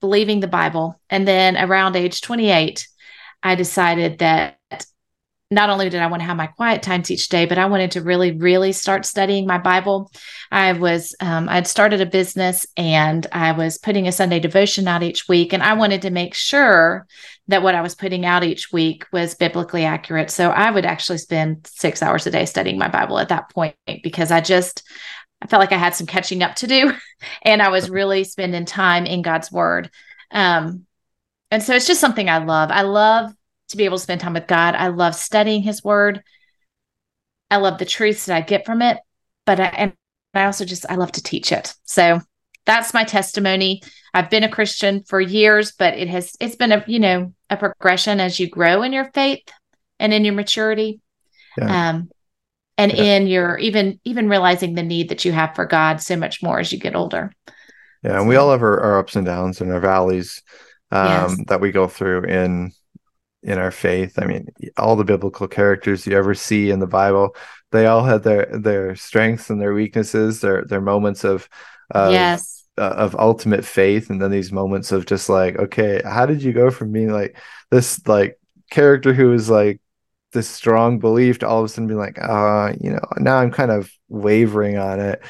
believing 0.00 0.40
the 0.40 0.48
Bible. 0.48 1.00
And 1.10 1.26
then 1.26 1.56
around 1.56 1.96
age 1.96 2.20
28, 2.20 2.86
I 3.42 3.54
decided 3.54 4.18
that 4.18 4.57
not 5.50 5.70
only 5.70 5.88
did 5.88 6.02
I 6.02 6.08
want 6.08 6.20
to 6.20 6.26
have 6.26 6.36
my 6.36 6.46
quiet 6.46 6.82
times 6.82 7.10
each 7.10 7.28
day, 7.30 7.46
but 7.46 7.56
I 7.56 7.66
wanted 7.66 7.92
to 7.92 8.02
really, 8.02 8.32
really 8.32 8.72
start 8.72 9.06
studying 9.06 9.46
my 9.46 9.56
Bible. 9.56 10.10
I 10.52 10.72
was, 10.72 11.16
um, 11.20 11.48
I'd 11.48 11.66
started 11.66 12.02
a 12.02 12.06
business 12.06 12.66
and 12.76 13.26
I 13.32 13.52
was 13.52 13.78
putting 13.78 14.06
a 14.06 14.12
Sunday 14.12 14.40
devotion 14.40 14.86
out 14.86 15.02
each 15.02 15.26
week. 15.26 15.54
And 15.54 15.62
I 15.62 15.72
wanted 15.72 16.02
to 16.02 16.10
make 16.10 16.34
sure 16.34 17.06
that 17.48 17.62
what 17.62 17.74
I 17.74 17.80
was 17.80 17.94
putting 17.94 18.26
out 18.26 18.44
each 18.44 18.72
week 18.72 19.06
was 19.10 19.34
biblically 19.34 19.86
accurate. 19.86 20.30
So 20.30 20.50
I 20.50 20.70
would 20.70 20.84
actually 20.84 21.18
spend 21.18 21.66
six 21.66 22.02
hours 22.02 22.26
a 22.26 22.30
day 22.30 22.44
studying 22.44 22.78
my 22.78 22.88
Bible 22.88 23.18
at 23.18 23.30
that 23.30 23.48
point 23.50 23.74
because 24.02 24.30
I 24.30 24.42
just, 24.42 24.82
I 25.40 25.46
felt 25.46 25.60
like 25.60 25.72
I 25.72 25.78
had 25.78 25.94
some 25.94 26.06
catching 26.06 26.42
up 26.42 26.56
to 26.56 26.66
do, 26.66 26.92
and 27.42 27.62
I 27.62 27.70
was 27.70 27.88
really 27.88 28.24
spending 28.24 28.66
time 28.66 29.06
in 29.06 29.22
God's 29.22 29.50
Word. 29.50 29.90
Um, 30.30 30.84
and 31.50 31.62
so 31.62 31.74
it's 31.74 31.86
just 31.86 32.00
something 32.00 32.28
I 32.28 32.38
love. 32.38 32.70
I 32.70 32.82
love 32.82 33.32
to 33.68 33.76
be 33.76 33.84
able 33.84 33.96
to 33.98 34.02
spend 34.02 34.20
time 34.20 34.34
with 34.34 34.46
God. 34.46 34.74
I 34.74 34.88
love 34.88 35.14
studying 35.14 35.62
His 35.62 35.82
Word. 35.84 36.22
I 37.50 37.56
love 37.56 37.78
the 37.78 37.84
truths 37.84 38.26
that 38.26 38.36
I 38.36 38.40
get 38.40 38.66
from 38.66 38.82
it, 38.82 38.98
but 39.46 39.60
I, 39.60 39.66
and 39.66 39.92
I 40.34 40.44
also 40.44 40.64
just 40.64 40.84
I 40.88 40.96
love 40.96 41.12
to 41.12 41.22
teach 41.22 41.52
it. 41.52 41.74
So 41.84 42.20
that's 42.66 42.92
my 42.92 43.04
testimony. 43.04 43.82
I've 44.12 44.30
been 44.30 44.44
a 44.44 44.50
Christian 44.50 45.02
for 45.04 45.20
years, 45.20 45.72
but 45.72 45.94
it 45.94 46.08
has 46.08 46.36
it's 46.40 46.56
been 46.56 46.72
a 46.72 46.84
you 46.86 46.98
know 46.98 47.32
a 47.48 47.56
progression 47.56 48.20
as 48.20 48.38
you 48.38 48.48
grow 48.48 48.82
in 48.82 48.92
your 48.92 49.10
faith 49.12 49.48
and 49.98 50.12
in 50.12 50.24
your 50.24 50.34
maturity. 50.34 51.00
Yeah. 51.56 51.88
Um, 51.88 52.10
and 52.76 52.92
yeah. 52.92 53.02
in 53.02 53.26
your 53.26 53.58
even 53.58 54.00
even 54.04 54.28
realizing 54.28 54.74
the 54.74 54.82
need 54.82 55.08
that 55.08 55.24
you 55.24 55.32
have 55.32 55.54
for 55.54 55.66
God 55.66 56.00
so 56.00 56.16
much 56.16 56.42
more 56.42 56.60
as 56.60 56.72
you 56.72 56.78
get 56.78 56.94
older. 56.94 57.32
Yeah, 58.02 58.12
and 58.12 58.22
so. 58.22 58.28
we 58.28 58.36
all 58.36 58.52
have 58.52 58.62
our, 58.62 58.80
our, 58.80 58.98
ups 59.00 59.16
and 59.16 59.26
downs 59.26 59.60
and 59.60 59.72
our 59.72 59.80
valleys 59.80 60.40
um, 60.92 61.06
yes. 61.08 61.36
that 61.48 61.60
we 61.60 61.72
go 61.72 61.88
through 61.88 62.24
in 62.24 62.70
in 63.42 63.58
our 63.58 63.70
faith. 63.70 64.18
I 64.18 64.26
mean, 64.26 64.48
all 64.76 64.96
the 64.96 65.04
biblical 65.04 65.48
characters 65.48 66.06
you 66.06 66.16
ever 66.16 66.34
see 66.34 66.70
in 66.70 66.80
the 66.80 66.86
Bible, 66.86 67.36
they 67.72 67.86
all 67.86 68.04
had 68.04 68.22
their 68.22 68.46
their 68.58 68.96
strengths 68.96 69.50
and 69.50 69.60
their 69.60 69.74
weaknesses, 69.74 70.40
their 70.40 70.64
their 70.64 70.80
moments 70.80 71.24
of, 71.24 71.48
of 71.90 72.12
yes. 72.12 72.64
uh, 72.76 72.94
of 72.96 73.16
ultimate 73.16 73.64
faith 73.64 74.10
and 74.10 74.20
then 74.20 74.30
these 74.30 74.52
moments 74.52 74.92
of 74.92 75.06
just 75.06 75.28
like 75.28 75.56
okay 75.58 76.02
how 76.04 76.26
did 76.26 76.42
you 76.42 76.52
go 76.52 76.70
from 76.70 76.92
being 76.92 77.10
like 77.10 77.36
this 77.70 78.06
like 78.06 78.38
character 78.70 79.12
who 79.12 79.32
is 79.32 79.48
like 79.48 79.80
this 80.32 80.48
strong 80.48 80.98
belief 80.98 81.38
to 81.38 81.48
all 81.48 81.60
of 81.60 81.64
a 81.64 81.68
sudden 81.68 81.88
be 81.88 81.94
like 81.94 82.18
uh 82.20 82.72
you 82.80 82.90
know 82.90 83.00
now 83.16 83.38
i'm 83.38 83.50
kind 83.50 83.70
of 83.70 83.90
wavering 84.08 84.76
on 84.76 85.00
it 85.00 85.22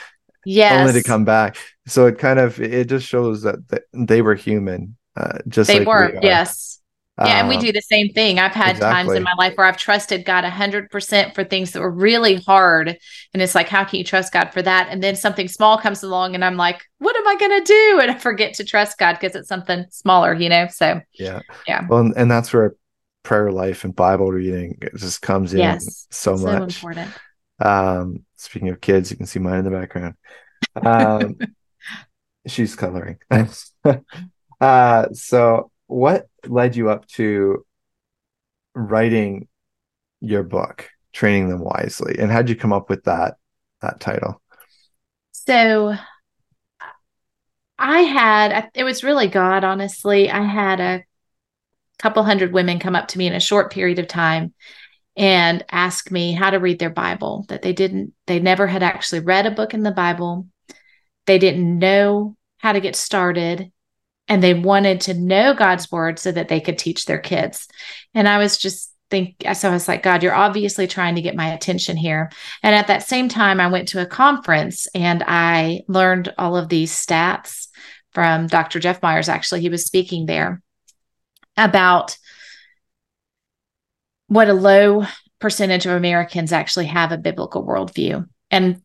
yes 0.44 0.80
only 0.80 1.00
to 1.00 1.06
come 1.06 1.24
back. 1.24 1.56
So 1.86 2.06
it 2.06 2.18
kind 2.18 2.38
of 2.38 2.60
it 2.60 2.88
just 2.88 3.06
shows 3.06 3.42
that 3.42 3.56
they 3.92 4.22
were 4.22 4.34
human 4.34 4.96
uh 5.16 5.38
just 5.48 5.68
they 5.68 5.80
like 5.80 5.88
were 5.88 6.12
we 6.12 6.18
yes 6.22 6.77
yeah, 7.22 7.40
and 7.40 7.48
we 7.48 7.56
Um, 7.56 7.64
do 7.64 7.72
the 7.72 7.82
same 7.82 8.10
thing. 8.10 8.38
I've 8.38 8.52
had 8.52 8.80
times 8.80 9.14
in 9.14 9.22
my 9.24 9.32
life 9.38 9.54
where 9.56 9.66
I've 9.66 9.76
trusted 9.76 10.24
God 10.24 10.44
100% 10.44 11.34
for 11.34 11.44
things 11.44 11.72
that 11.72 11.80
were 11.80 11.90
really 11.90 12.36
hard. 12.36 12.96
And 13.34 13.42
it's 13.42 13.54
like, 13.54 13.68
how 13.68 13.84
can 13.84 13.98
you 13.98 14.04
trust 14.04 14.32
God 14.32 14.50
for 14.52 14.62
that? 14.62 14.88
And 14.90 15.02
then 15.02 15.16
something 15.16 15.48
small 15.48 15.78
comes 15.78 16.02
along, 16.02 16.34
and 16.34 16.44
I'm 16.44 16.56
like, 16.56 16.82
what 16.98 17.16
am 17.16 17.26
I 17.26 17.36
going 17.36 17.64
to 17.64 17.64
do? 17.64 18.00
And 18.02 18.10
I 18.10 18.18
forget 18.18 18.54
to 18.54 18.64
trust 18.64 18.98
God 18.98 19.14
because 19.20 19.34
it's 19.34 19.48
something 19.48 19.84
smaller, 19.90 20.32
you 20.34 20.48
know? 20.48 20.68
So, 20.68 21.00
yeah 21.18 21.40
Yeah. 21.66 21.86
well 21.88 22.00
and, 22.00 22.14
and 22.16 22.30
that's 22.30 22.52
where 22.52 22.76
prayer 23.24 23.50
life 23.52 23.84
and 23.84 23.94
bible 23.94 24.30
reading 24.30 24.78
just 24.96 25.20
comes 25.20 25.52
in 25.54 25.58
yes, 25.58 26.06
so 26.10 26.36
so 26.36 26.50
much 26.52 26.62
important. 26.62 27.16
Um, 27.60 28.24
speaking 28.36 28.68
of 28.68 28.80
kids, 28.80 29.10
you 29.10 29.16
can 29.16 29.26
see 29.26 29.40
mine 29.40 29.60
in 29.60 29.64
the 29.64 29.70
background. 29.70 30.14
Um, 30.84 31.36
she's 32.46 32.76
coloring. 32.76 33.18
uh, 34.60 35.06
so 35.12 35.70
what 35.86 36.26
led 36.48 36.76
you 36.76 36.90
up 36.90 37.06
to 37.08 37.64
writing 38.74 39.48
your 40.20 40.42
book, 40.42 40.88
Training 41.12 41.48
Them 41.48 41.60
Wisely, 41.60 42.16
and 42.18 42.30
how'd 42.30 42.48
you 42.48 42.56
come 42.56 42.72
up 42.72 42.90
with 42.90 43.04
that 43.04 43.36
that 43.80 44.00
title? 44.00 44.42
So, 45.32 45.94
I 47.78 48.00
had, 48.00 48.70
it 48.74 48.84
was 48.84 49.04
really 49.04 49.28
God, 49.28 49.62
honestly. 49.62 50.30
I 50.30 50.42
had 50.42 50.80
a 50.80 51.04
couple 51.98 52.24
hundred 52.24 52.52
women 52.52 52.80
come 52.80 52.96
up 52.96 53.08
to 53.08 53.18
me 53.18 53.26
in 53.26 53.34
a 53.34 53.40
short 53.40 53.72
period 53.72 53.98
of 53.98 54.08
time 54.08 54.52
and 55.16 55.64
ask 55.70 56.10
me 56.10 56.32
how 56.32 56.50
to 56.50 56.58
read 56.58 56.78
their 56.78 56.90
Bible, 56.90 57.44
that 57.48 57.62
they 57.62 57.72
didn't, 57.72 58.14
they 58.26 58.40
never 58.40 58.66
had 58.66 58.82
actually 58.82 59.20
read 59.20 59.46
a 59.46 59.52
book 59.52 59.74
in 59.74 59.82
the 59.82 59.92
Bible. 59.92 60.46
They 61.26 61.38
didn't 61.38 61.78
know 61.78 62.36
how 62.58 62.72
to 62.72 62.80
get 62.80 62.96
started. 62.96 63.70
And 64.28 64.42
they 64.42 64.54
wanted 64.54 65.00
to 65.02 65.14
know 65.14 65.54
God's 65.54 65.90
word 65.90 66.18
so 66.18 66.30
that 66.32 66.48
they 66.48 66.60
could 66.60 66.78
teach 66.78 67.06
their 67.06 67.18
kids. 67.18 67.66
And 68.14 68.28
I 68.28 68.38
was 68.38 68.58
just 68.58 68.92
think 69.10 69.36
so 69.54 69.70
I 69.70 69.72
was 69.72 69.88
like, 69.88 70.02
God, 70.02 70.22
you're 70.22 70.34
obviously 70.34 70.86
trying 70.86 71.14
to 71.14 71.22
get 71.22 71.36
my 71.36 71.52
attention 71.52 71.96
here. 71.96 72.30
And 72.62 72.74
at 72.74 72.88
that 72.88 73.08
same 73.08 73.28
time, 73.28 73.60
I 73.60 73.68
went 73.68 73.88
to 73.88 74.02
a 74.02 74.06
conference 74.06 74.86
and 74.94 75.24
I 75.26 75.82
learned 75.88 76.32
all 76.36 76.56
of 76.56 76.68
these 76.68 76.92
stats 76.92 77.68
from 78.12 78.46
Dr. 78.46 78.80
Jeff 78.80 79.02
Myers. 79.02 79.28
Actually, 79.28 79.62
he 79.62 79.68
was 79.68 79.84
speaking 79.84 80.26
there 80.26 80.62
about 81.56 82.16
what 84.28 84.48
a 84.48 84.54
low 84.54 85.04
percentage 85.40 85.86
of 85.86 85.92
Americans 85.92 86.52
actually 86.52 86.86
have 86.86 87.12
a 87.12 87.18
biblical 87.18 87.64
worldview. 87.64 88.28
And 88.50 88.82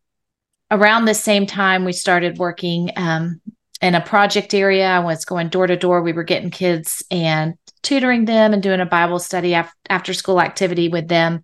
around 0.71 1.05
the 1.05 1.13
same 1.13 1.45
time, 1.45 1.85
we 1.85 1.93
started 1.93 2.37
working 2.37 2.91
um, 2.95 3.41
in 3.83 3.95
a 3.95 4.01
project 4.01 4.53
area. 4.53 4.87
I 4.87 4.99
was 4.99 5.25
going 5.25 5.49
door 5.49 5.67
to 5.67 5.75
door. 5.75 6.01
We 6.01 6.13
were 6.13 6.23
getting 6.23 6.49
kids 6.49 7.03
and 7.11 7.55
tutoring 7.81 8.23
them 8.23 8.53
and 8.53 8.63
doing 8.63 8.79
a 8.79 8.85
Bible 8.85 9.19
study 9.19 9.53
af- 9.53 9.75
after 9.89 10.13
school 10.13 10.39
activity 10.39 10.87
with 10.87 11.09
them. 11.09 11.43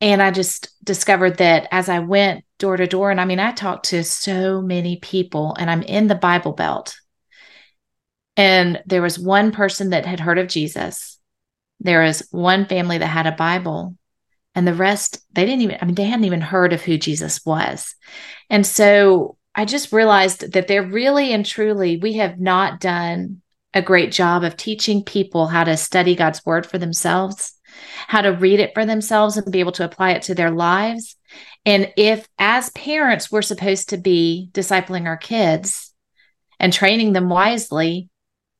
And 0.00 0.22
I 0.22 0.30
just 0.30 0.70
discovered 0.82 1.36
that 1.36 1.68
as 1.70 1.90
I 1.90 1.98
went 1.98 2.44
door 2.58 2.78
to 2.78 2.86
door, 2.86 3.10
and 3.10 3.20
I 3.20 3.26
mean, 3.26 3.38
I 3.38 3.52
talked 3.52 3.90
to 3.90 4.02
so 4.02 4.62
many 4.62 4.96
people, 4.96 5.54
and 5.58 5.70
I'm 5.70 5.82
in 5.82 6.06
the 6.06 6.14
Bible 6.14 6.52
Belt. 6.52 6.96
And 8.36 8.82
there 8.86 9.02
was 9.02 9.18
one 9.18 9.52
person 9.52 9.90
that 9.90 10.06
had 10.06 10.20
heard 10.20 10.38
of 10.38 10.48
Jesus. 10.48 11.20
There 11.80 12.02
was 12.02 12.26
one 12.30 12.66
family 12.66 12.98
that 12.98 13.06
had 13.06 13.26
a 13.26 13.32
Bible, 13.32 13.96
and 14.54 14.66
the 14.66 14.74
rest, 14.74 15.18
they 15.32 15.44
didn't 15.44 15.62
even, 15.62 15.78
I 15.82 15.84
mean, 15.84 15.96
they 15.96 16.04
hadn't 16.04 16.24
even 16.24 16.40
heard 16.40 16.72
of 16.72 16.80
who 16.80 16.96
Jesus 16.96 17.44
was. 17.44 17.94
And 18.48 18.66
so 18.66 19.36
I 19.54 19.64
just 19.64 19.92
realized 19.92 20.52
that 20.52 20.66
they're 20.66 20.82
really 20.82 21.32
and 21.32 21.44
truly, 21.44 21.98
we 21.98 22.14
have 22.14 22.40
not 22.40 22.80
done 22.80 23.42
a 23.74 23.82
great 23.82 24.12
job 24.12 24.44
of 24.44 24.56
teaching 24.56 25.04
people 25.04 25.46
how 25.46 25.64
to 25.64 25.76
study 25.76 26.14
God's 26.14 26.44
word 26.44 26.66
for 26.66 26.78
themselves, 26.78 27.54
how 28.06 28.22
to 28.22 28.30
read 28.30 28.60
it 28.60 28.72
for 28.74 28.84
themselves 28.84 29.36
and 29.36 29.50
be 29.50 29.60
able 29.60 29.72
to 29.72 29.84
apply 29.84 30.12
it 30.12 30.22
to 30.22 30.34
their 30.34 30.50
lives. 30.50 31.16
And 31.64 31.92
if, 31.96 32.26
as 32.38 32.70
parents, 32.70 33.30
we're 33.30 33.42
supposed 33.42 33.90
to 33.90 33.96
be 33.96 34.50
discipling 34.52 35.06
our 35.06 35.16
kids 35.16 35.92
and 36.58 36.72
training 36.72 37.12
them 37.12 37.28
wisely, 37.28 38.08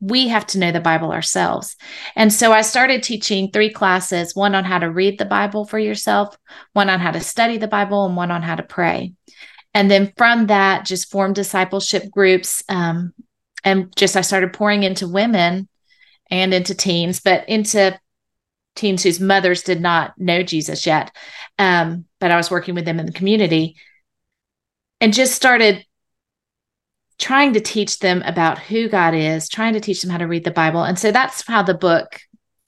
we 0.01 0.29
have 0.29 0.47
to 0.49 0.59
know 0.59 0.73
the 0.73 0.81
Bible 0.81 1.13
ourselves. 1.13 1.77
And 2.17 2.33
so 2.33 2.53
I 2.53 2.63
started 2.63 3.03
teaching 3.03 3.51
three 3.51 3.71
classes 3.71 4.35
one 4.35 4.55
on 4.55 4.65
how 4.65 4.79
to 4.79 4.91
read 4.91 5.19
the 5.19 5.25
Bible 5.25 5.65
for 5.65 5.79
yourself, 5.79 6.37
one 6.73 6.91
on 6.91 6.99
how 6.99 7.13
to 7.13 7.21
study 7.21 7.57
the 7.57 7.69
Bible, 7.69 8.07
and 8.07 8.17
one 8.17 8.31
on 8.31 8.43
how 8.43 8.57
to 8.57 8.65
pray. 8.65 9.13
And 9.75 9.91
then 9.91 10.13
from 10.17 10.49
that, 10.49 10.85
just 10.85 11.11
formed 11.11 11.35
discipleship 11.35 12.11
groups. 12.11 12.63
Um, 12.69 13.13
and 13.65 13.95
just 13.97 14.17
I 14.17 14.21
started 14.21 14.53
pouring 14.53 14.83
into 14.83 15.09
women 15.09 15.69
and 16.31 16.53
into 16.53 16.75
teens, 16.75 17.21
but 17.21 17.49
into 17.49 17.99
teens 18.75 19.03
whose 19.03 19.21
mothers 19.21 19.63
did 19.63 19.81
not 19.81 20.19
know 20.19 20.43
Jesus 20.43 20.87
yet. 20.87 21.15
Um, 21.59 22.07
but 22.21 22.31
I 22.31 22.37
was 22.37 22.51
working 22.51 22.75
with 22.75 22.85
them 22.85 22.99
in 22.99 23.07
the 23.07 23.13
community 23.13 23.77
and 25.01 25.13
just 25.13 25.35
started 25.35 25.85
trying 27.19 27.53
to 27.53 27.61
teach 27.61 27.99
them 27.99 28.23
about 28.23 28.59
who 28.59 28.89
God 28.89 29.15
is, 29.15 29.49
trying 29.49 29.75
to 29.75 29.81
teach 29.81 30.03
them 30.03 30.11
how 30.11 30.19
to 30.19 30.27
read 30.27 30.45
the 30.45 30.51
Bible. 30.51 30.83
And 30.83 30.99
so 30.99 31.13
that's 31.13 31.47
how 31.47 31.63
the 31.63 31.75
book 31.75 32.21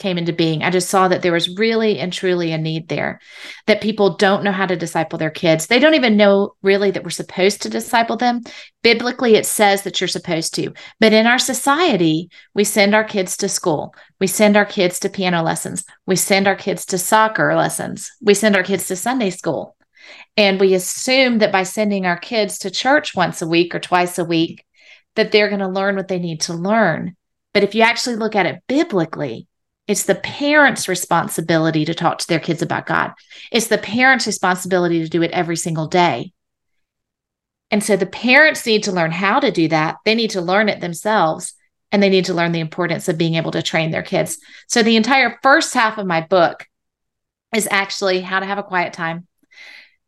came 0.05 0.19
into 0.19 0.35
being. 0.35 0.63
I 0.63 0.69
just 0.69 0.91
saw 0.91 1.09
that 1.09 1.23
there 1.23 1.33
was 1.33 1.57
really 1.57 1.99
and 1.99 2.13
truly 2.13 2.53
a 2.53 2.59
need 2.59 2.89
there, 2.89 3.23
that 3.67 3.81
people 3.81 4.17
don't 4.17 4.45
know 4.45 4.53
how 4.53 4.67
to 4.67 4.77
disciple 4.77 5.19
their 5.19 5.31
kids. 5.31 5.67
They 5.67 5.79
don't 5.79 5.95
even 5.95 6.19
know 6.19 6.57
really 6.61 6.91
that 6.91 7.03
we're 7.03 7.09
supposed 7.09 7.63
to 7.63 7.71
disciple 7.71 8.19
them. 8.19 8.43
Biblically, 8.83 9.35
it 9.35 9.47
says 9.47 9.83
that 9.85 9.99
you're 9.99 10.09
supposed 10.09 10.55
to. 10.57 10.75
But 11.01 11.15
in 11.15 11.27
our 11.27 11.39
society, 11.39 12.29
we 12.53 12.65
send 12.65 12.95
our 12.95 13.03
kids 13.03 13.39
to 13.39 13.49
school, 13.49 13.95
we 14.21 14.27
send 14.27 14.59
our 14.59 14.67
kids 14.67 15.01
to 15.01 15.09
piano 15.09 15.43
lessons, 15.43 15.87
we 16.05 16.17
send 16.17 16.47
our 16.47 16.57
kids 16.57 16.85
to 16.87 16.99
soccer 16.99 17.57
lessons, 17.57 18.13
we 18.21 18.35
send 18.35 18.57
our 18.57 18.63
kids 18.63 18.87
to 18.89 18.97
Sunday 18.97 19.31
school. 19.31 19.75
And 20.37 20.61
we 20.61 20.75
assume 20.75 21.39
that 21.39 21.51
by 21.51 21.63
sending 21.63 22.05
our 22.05 22.19
kids 22.19 22.59
to 22.59 22.71
church 22.71 23.17
once 23.17 23.41
a 23.41 23.49
week 23.49 23.75
or 23.75 23.81
twice 23.81 24.19
a 24.19 24.25
week, 24.27 24.67
that 25.17 25.33
they're 25.33 25.49
going 25.49 25.61
to 25.61 25.69
learn 25.69 25.97
what 25.97 26.09
they 26.09 26.19
need 26.19 26.43
to 26.43 26.53
learn. 26.53 27.17
But 27.55 27.65
if 27.65 27.75
you 27.75 27.81
actually 27.81 28.17
look 28.17 28.37
at 28.37 28.45
it 28.45 28.63
biblically, 28.69 29.47
it's 29.87 30.05
the 30.05 30.15
parents' 30.15 30.89
responsibility 30.89 31.85
to 31.85 31.95
talk 31.95 32.19
to 32.19 32.27
their 32.27 32.41
kids 32.41 32.63
about 32.63 32.87
God. 32.87 33.13
It's 33.53 33.67
the 33.67 33.79
parents' 33.79 34.27
responsibility 34.27 35.03
to 35.03 35.09
do 35.09 35.23
it 35.23 35.31
every 35.33 35.57
single 35.57 35.87
day. 35.87 36.33
And 37.71 37.83
so 37.83 37.97
the 37.97 38.07
parents 38.07 38.65
need 38.65 38.85
to 38.85 38.93
learn 38.93 39.11
how 39.11 39.41
to 39.41 39.51
do 39.51 39.69
that. 39.69 39.97
They 40.05 40.15
need 40.15 40.31
to 40.31 40.41
learn 40.41 40.69
it 40.69 40.81
themselves 40.81 41.55
and 41.93 42.03
they 42.03 42.09
need 42.09 42.27
to 42.27 42.35
learn 42.35 42.53
the 42.53 42.61
importance 42.61 43.09
of 43.09 43.19
being 43.19 43.35
able 43.35 43.51
to 43.53 43.63
train 43.63 43.91
their 43.91 44.03
kids. 44.03 44.39
So 44.69 44.83
the 44.83 44.97
entire 44.97 45.39
first 45.43 45.75
half 45.75 45.99
of 45.99 46.07
my 46.07 46.21
book 46.23 46.67
is 47.55 47.69
actually 47.71 48.21
how 48.21 48.41
to 48.41 48.47
have 48.47 48.59
a 48.59 48.63
quiet 48.63 48.93
time, 48.93 49.27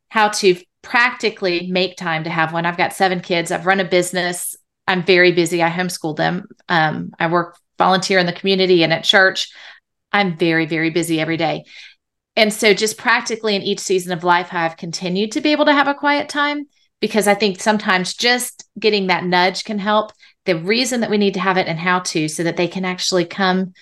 how 0.08 0.28
to 0.28 0.56
practically 0.82 1.68
make 1.70 1.96
time 1.96 2.24
to 2.24 2.30
have 2.30 2.52
one. 2.52 2.66
I've 2.66 2.76
got 2.76 2.92
seven 2.92 3.20
kids. 3.20 3.50
I've 3.50 3.66
run 3.66 3.80
a 3.80 3.84
business. 3.84 4.56
I'm 4.86 5.04
very 5.04 5.32
busy. 5.32 5.62
I 5.62 5.70
homeschool 5.70 6.16
them. 6.16 6.46
Um, 6.68 7.10
I 7.18 7.26
work 7.26 7.58
volunteer 7.78 8.18
in 8.18 8.26
the 8.26 8.32
community 8.32 8.82
and 8.82 8.92
at 8.92 9.04
church. 9.04 9.52
I'm 10.12 10.36
very, 10.36 10.66
very 10.66 10.90
busy 10.90 11.20
every 11.20 11.36
day. 11.36 11.64
And 12.36 12.52
so, 12.52 12.74
just 12.74 12.98
practically 12.98 13.56
in 13.56 13.62
each 13.62 13.80
season 13.80 14.12
of 14.12 14.24
life, 14.24 14.48
I've 14.52 14.76
continued 14.76 15.32
to 15.32 15.40
be 15.40 15.52
able 15.52 15.64
to 15.66 15.72
have 15.72 15.88
a 15.88 15.94
quiet 15.94 16.28
time 16.28 16.66
because 17.00 17.26
I 17.26 17.34
think 17.34 17.60
sometimes 17.60 18.14
just 18.14 18.64
getting 18.78 19.06
that 19.06 19.24
nudge 19.24 19.64
can 19.64 19.78
help. 19.78 20.12
The 20.44 20.58
reason 20.58 21.00
that 21.00 21.10
we 21.10 21.18
need 21.18 21.34
to 21.34 21.40
have 21.40 21.56
it 21.56 21.66
and 21.66 21.78
how 21.78 22.00
to, 22.00 22.28
so 22.28 22.42
that 22.44 22.56
they 22.56 22.68
can 22.68 22.84
actually 22.84 23.24
come 23.24 23.72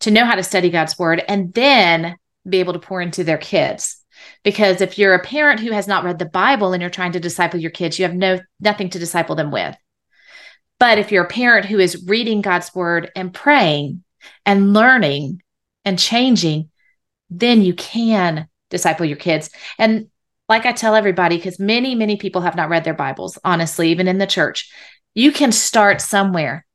to 0.00 0.10
know 0.10 0.24
how 0.24 0.34
to 0.34 0.42
study 0.42 0.70
God's 0.70 0.98
word 0.98 1.22
and 1.28 1.54
then 1.54 2.16
be 2.48 2.58
able 2.58 2.74
to 2.74 2.78
pour 2.78 3.00
into 3.00 3.24
their 3.24 3.38
kids. 3.38 4.02
Because 4.42 4.80
if 4.80 4.98
you're 4.98 5.14
a 5.14 5.22
parent 5.22 5.60
who 5.60 5.72
has 5.72 5.88
not 5.88 6.04
read 6.04 6.18
the 6.18 6.26
Bible 6.26 6.72
and 6.72 6.80
you're 6.80 6.90
trying 6.90 7.12
to 7.12 7.20
disciple 7.20 7.60
your 7.60 7.70
kids, 7.70 7.98
you 7.98 8.04
have 8.04 8.14
no 8.14 8.40
nothing 8.60 8.90
to 8.90 8.98
disciple 8.98 9.34
them 9.34 9.50
with. 9.50 9.76
But 10.78 10.98
if 10.98 11.12
you're 11.12 11.24
a 11.24 11.28
parent 11.28 11.66
who 11.66 11.78
is 11.78 12.04
reading 12.06 12.40
God's 12.40 12.74
word 12.74 13.10
and 13.14 13.32
praying 13.32 14.02
and 14.44 14.72
learning 14.72 15.42
and 15.84 15.98
changing, 15.98 16.70
then 17.30 17.62
you 17.62 17.74
can 17.74 18.48
disciple 18.70 19.06
your 19.06 19.16
kids. 19.16 19.50
And 19.78 20.08
like 20.48 20.66
I 20.66 20.72
tell 20.72 20.94
everybody, 20.94 21.36
because 21.36 21.58
many, 21.58 21.94
many 21.94 22.16
people 22.16 22.42
have 22.42 22.56
not 22.56 22.68
read 22.68 22.84
their 22.84 22.94
Bibles, 22.94 23.38
honestly, 23.44 23.90
even 23.90 24.08
in 24.08 24.18
the 24.18 24.26
church, 24.26 24.70
you 25.14 25.32
can 25.32 25.52
start 25.52 26.00
somewhere. 26.00 26.66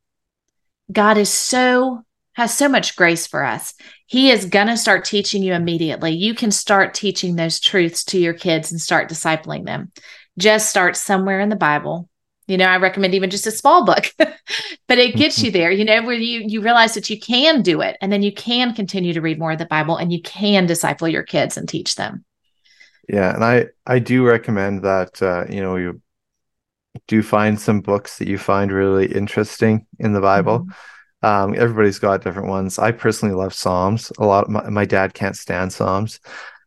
God 0.92 1.18
is 1.18 1.30
so, 1.30 2.04
has 2.34 2.56
so 2.56 2.68
much 2.68 2.96
grace 2.96 3.28
for 3.28 3.44
us. 3.44 3.76
He 4.08 4.32
is 4.32 4.46
going 4.46 4.68
to 4.68 4.78
start 4.78 5.06
teaching 5.06 5.44
you 5.44 5.54
immediately. 5.54 6.14
You 6.14 6.34
can 6.34 6.52
start 6.52 6.96
teaching 6.96 7.36
those 7.36 7.60
truths 7.60 8.04
to 8.06 8.18
your 8.18 8.34
kids 8.34 8.72
and 8.72 8.82
start 8.82 9.10
discipling 9.10 9.66
them. 9.66 9.92
Just 10.38 10.70
start 10.70 10.96
somewhere 10.96 11.42
in 11.42 11.50
the 11.50 11.56
Bible 11.56 12.10
You 12.50 12.58
know, 12.58 12.66
I 12.66 12.78
recommend 12.78 13.16
even 13.16 13.30
just 13.30 13.48
a 13.48 13.52
small 13.52 13.86
book, 13.86 14.14
but 14.18 14.98
it 14.98 15.16
gets 15.18 15.42
Mm-hmm. 15.42 15.44
you 15.44 15.52
there, 15.52 15.72
you 15.72 15.86
know, 15.86 16.04
where 16.04 16.16
you 16.16 16.44
you 16.48 16.62
realize 16.62 16.96
that 16.96 17.10
you 17.10 17.20
can 17.20 17.62
do 17.62 17.82
it 17.82 17.98
and 18.02 18.12
then 18.12 18.24
you 18.24 18.34
can 18.34 18.74
continue 18.74 19.14
to 19.14 19.22
read 19.22 19.40
more 19.40 19.52
of 19.54 19.60
the 19.60 19.66
Bible 19.66 19.98
and 19.98 20.12
you 20.14 20.22
can 20.22 20.66
disciple 20.66 21.08
your 21.08 21.24
kids 21.24 21.58
and 21.58 21.70
teach 21.70 21.96
them. 21.96 22.26
Yeah, 23.08 23.34
and 23.34 23.44
I 23.44 23.68
I 23.86 24.00
do 24.00 24.26
recommend 24.26 24.84
that 24.84 25.22
uh, 25.22 25.46
you 25.50 25.62
know 25.62 25.76
you 25.78 26.02
do 27.08 27.22
find 27.24 27.60
some 27.60 27.82
books 27.82 28.18
that 28.18 28.28
you 28.28 28.38
find 28.38 28.72
really 28.72 29.06
interesting 29.12 29.86
in 30.00 30.14
the 30.14 30.22
Bible. 30.22 30.66
Mhm. 30.66 30.76
Um, 31.22 31.56
everybody's 31.58 32.00
got 32.00 32.24
different 32.24 32.50
ones. 32.50 32.80
I 32.80 32.92
personally 32.92 33.36
love 33.36 33.54
Psalms. 33.54 34.12
A 34.20 34.26
lot. 34.26 34.50
My, 34.50 34.70
my 34.70 34.86
dad 34.86 35.14
can't 35.14 35.38
stand 35.38 35.74
Psalms, 35.74 36.20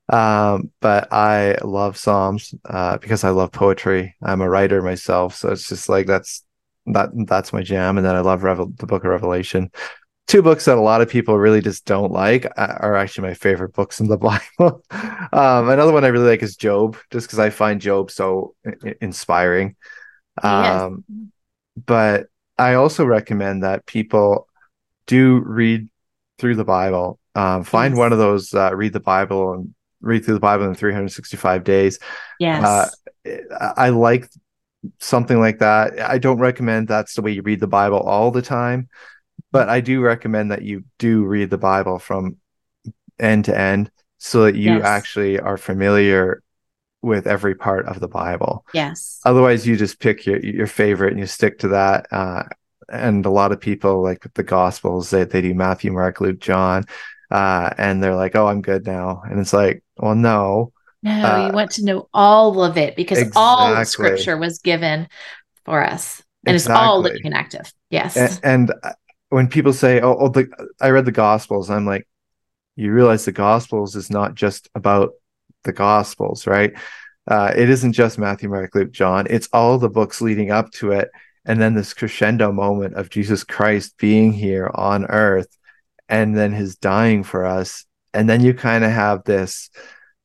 um, 0.09 0.71
but 0.81 1.13
I 1.13 1.57
love 1.63 1.97
Psalms 1.97 2.55
uh, 2.65 2.99
because 2.99 3.25
I 3.25 3.31
love 3.31 3.53
poetry. 3.53 4.15
I'm 4.23 4.41
a 4.41 4.49
writer 4.49 4.83
myself, 4.83 5.35
so 5.35 5.51
it's 5.51 5.69
just 5.69 5.89
like 5.89 6.07
that's 6.07 6.45
that 6.87 7.11
that's 7.27 7.53
my 7.53 7.63
jam. 7.63 7.97
And 7.97 8.07
then 8.07 8.15
I 8.17 8.21
love 8.21 8.43
Revel- 8.43 8.73
the 8.77 8.87
Book 8.87 9.05
of 9.05 9.11
Revelation. 9.11 9.71
Two 10.29 10.43
books 10.43 10.65
that 10.67 10.79
a 10.79 10.81
lot 10.81 11.01
of 11.03 11.09
people 11.09 11.39
really 11.39 11.61
just 11.61 11.85
don't 11.85 12.13
like 12.13 12.47
uh, 12.47 12.75
are 12.81 12.97
actually 12.97 13.29
my 13.29 13.35
favorite 13.35 13.75
books 13.75 14.01
in 14.01 14.09
the 14.09 14.17
Bible. 14.59 14.83
um, 14.91 15.69
another 15.69 15.93
one 15.93 16.05
I 16.05 16.09
really 16.09 16.29
like 16.29 16.43
is 16.43 16.57
Job, 16.57 16.97
just 17.11 17.27
because 17.27 17.39
I 17.39 17.51
find 17.51 17.81
Job 17.81 18.11
so 18.11 18.55
i- 18.67 18.95
inspiring. 19.01 19.77
Yes. 20.43 20.83
Um, 20.83 21.05
but 21.87 22.27
I 22.59 22.75
also 22.75 23.05
recommend 23.05 23.63
that 23.63 23.87
people 23.87 24.49
do 25.07 25.41
read 25.41 25.89
through 26.39 26.57
the 26.57 26.65
Bible. 26.65 27.19
Um, 27.35 27.65
find 27.65 27.95
Yes. 27.95 27.99
one 27.99 28.13
of 28.13 28.19
those, 28.19 28.53
uh, 28.55 28.75
read 28.75 28.93
the 28.93 29.01
Bible 29.01 29.53
and 29.55 29.75
read 30.03 30.25
through 30.25 30.35
the 30.35 30.41
Bible 30.41 30.67
in 30.67 30.75
365 30.75 31.65
days. 31.65 31.99
Yes. 32.39 32.65
Uh, 33.25 33.37
I 33.77 33.89
like 33.91 34.29
something 34.99 35.39
like 35.39 35.61
that. 35.61 36.01
I 36.01 36.19
don't 36.19 36.39
recommend 36.39 36.89
that's 36.89 37.15
the 37.15 37.23
way 37.23 37.33
you 37.33 37.43
read 37.43 37.61
the 37.61 37.67
Bible 37.69 37.99
all 38.01 38.31
the 38.31 38.43
time, 38.43 38.89
but 39.53 39.69
I 39.69 39.81
do 39.81 40.01
recommend 40.01 40.51
that 40.51 40.63
you 40.63 40.85
do 40.99 41.25
read 41.25 41.51
the 41.51 41.59
Bible 41.59 41.99
from 41.99 42.37
end 43.19 43.45
to 43.47 43.59
end 43.59 43.91
so 44.19 44.45
that 44.45 44.57
you 44.57 44.75
Yes. 44.79 44.85
actually 44.85 45.39
are 45.39 45.57
familiar 45.57 46.43
with 47.03 47.27
every 47.27 47.55
part 47.55 47.87
of 47.87 47.99
the 47.99 48.07
Bible 48.09 48.65
yes. 48.73 49.21
otherwise 49.25 49.67
you 49.67 49.77
just 49.77 49.99
pick 49.99 50.25
your 50.25 50.39
your 50.39 50.69
favorite 50.69 51.11
and 51.11 51.19
you 51.19 51.27
stick 51.27 51.59
to 51.59 51.69
that 51.69 52.07
uh 52.13 52.45
and 52.89 53.27
a 53.27 53.31
lot 53.31 53.51
of 53.51 53.61
people 53.61 54.03
like 54.03 54.25
the 54.35 54.45
gospels 54.45 55.11
they, 55.11 55.25
they 55.25 55.41
do 55.43 55.53
matthew 55.53 55.91
mark 55.93 56.21
luke 56.21 56.39
john 56.39 56.85
uh 57.33 57.71
and 57.79 58.03
they're 58.03 58.15
like 58.15 58.37
oh 58.37 58.47
i'm 58.47 58.63
good 58.63 58.87
now 58.87 59.23
and 59.29 59.41
it's 59.41 59.53
like 59.53 59.83
well 59.97 60.15
no 60.15 60.73
No, 61.03 61.11
uh, 61.13 61.47
you 61.49 61.53
want 61.53 61.73
to 61.73 61.85
know 61.85 62.09
all 62.15 62.63
of 62.63 62.77
it 62.77 62.95
because 62.95 63.25
all 63.35 63.85
scripture 63.85 64.37
was 64.37 64.59
given 64.61 65.09
for 65.65 65.83
us 65.83 66.23
and 66.47 66.55
it's 66.57 66.69
all 66.69 67.01
Exactly. 67.01 67.11
living 67.11 67.27
and 67.27 67.35
active. 67.35 67.73
Yes. 67.91 68.17
and, 68.17 68.41
and 68.45 68.65
uh, 68.83 68.93
when 69.31 69.49
people 69.49 69.73
say 69.73 70.01
oh, 70.01 70.17
oh 70.19 70.29
the, 70.29 70.47
i 70.81 70.91
read 70.91 71.05
the 71.07 71.13
gospels 71.13 71.71
i'm 71.71 71.87
like 71.87 72.07
you 72.77 72.93
realize 72.93 73.25
the 73.25 73.33
gospels 73.33 73.97
is 73.97 74.11
not 74.11 74.35
just 74.35 74.69
about 74.75 75.11
the 75.65 75.73
gospels 75.73 76.47
right 76.47 76.73
uh 77.29 77.53
it 77.57 77.71
isn't 77.71 77.93
just 77.93 78.19
matthew 78.19 78.49
mark 78.49 78.75
luke 78.75 78.91
john 78.93 79.27
it's 79.31 79.49
all 79.53 79.79
the 79.79 79.89
books 79.89 80.21
leading 80.21 80.51
up 80.51 80.71
to 80.73 80.91
it 80.93 81.09
and 81.45 81.61
then 81.61 81.75
this 81.75 81.95
crescendo 81.95 82.53
moment 82.53 82.95
of 82.95 83.11
jesus 83.11 83.45
christ 83.45 83.97
being 83.99 84.33
here 84.33 84.71
on 84.75 85.07
earth 85.07 85.57
and 86.13 86.37
then 86.37 86.53
his 86.53 86.77
dying 86.77 87.25
for 87.25 87.47
us. 87.47 87.87
And 88.15 88.29
then 88.29 88.45
you 88.45 88.53
kind 88.53 88.85
of 88.85 88.93
have 88.93 89.25
this 89.25 89.71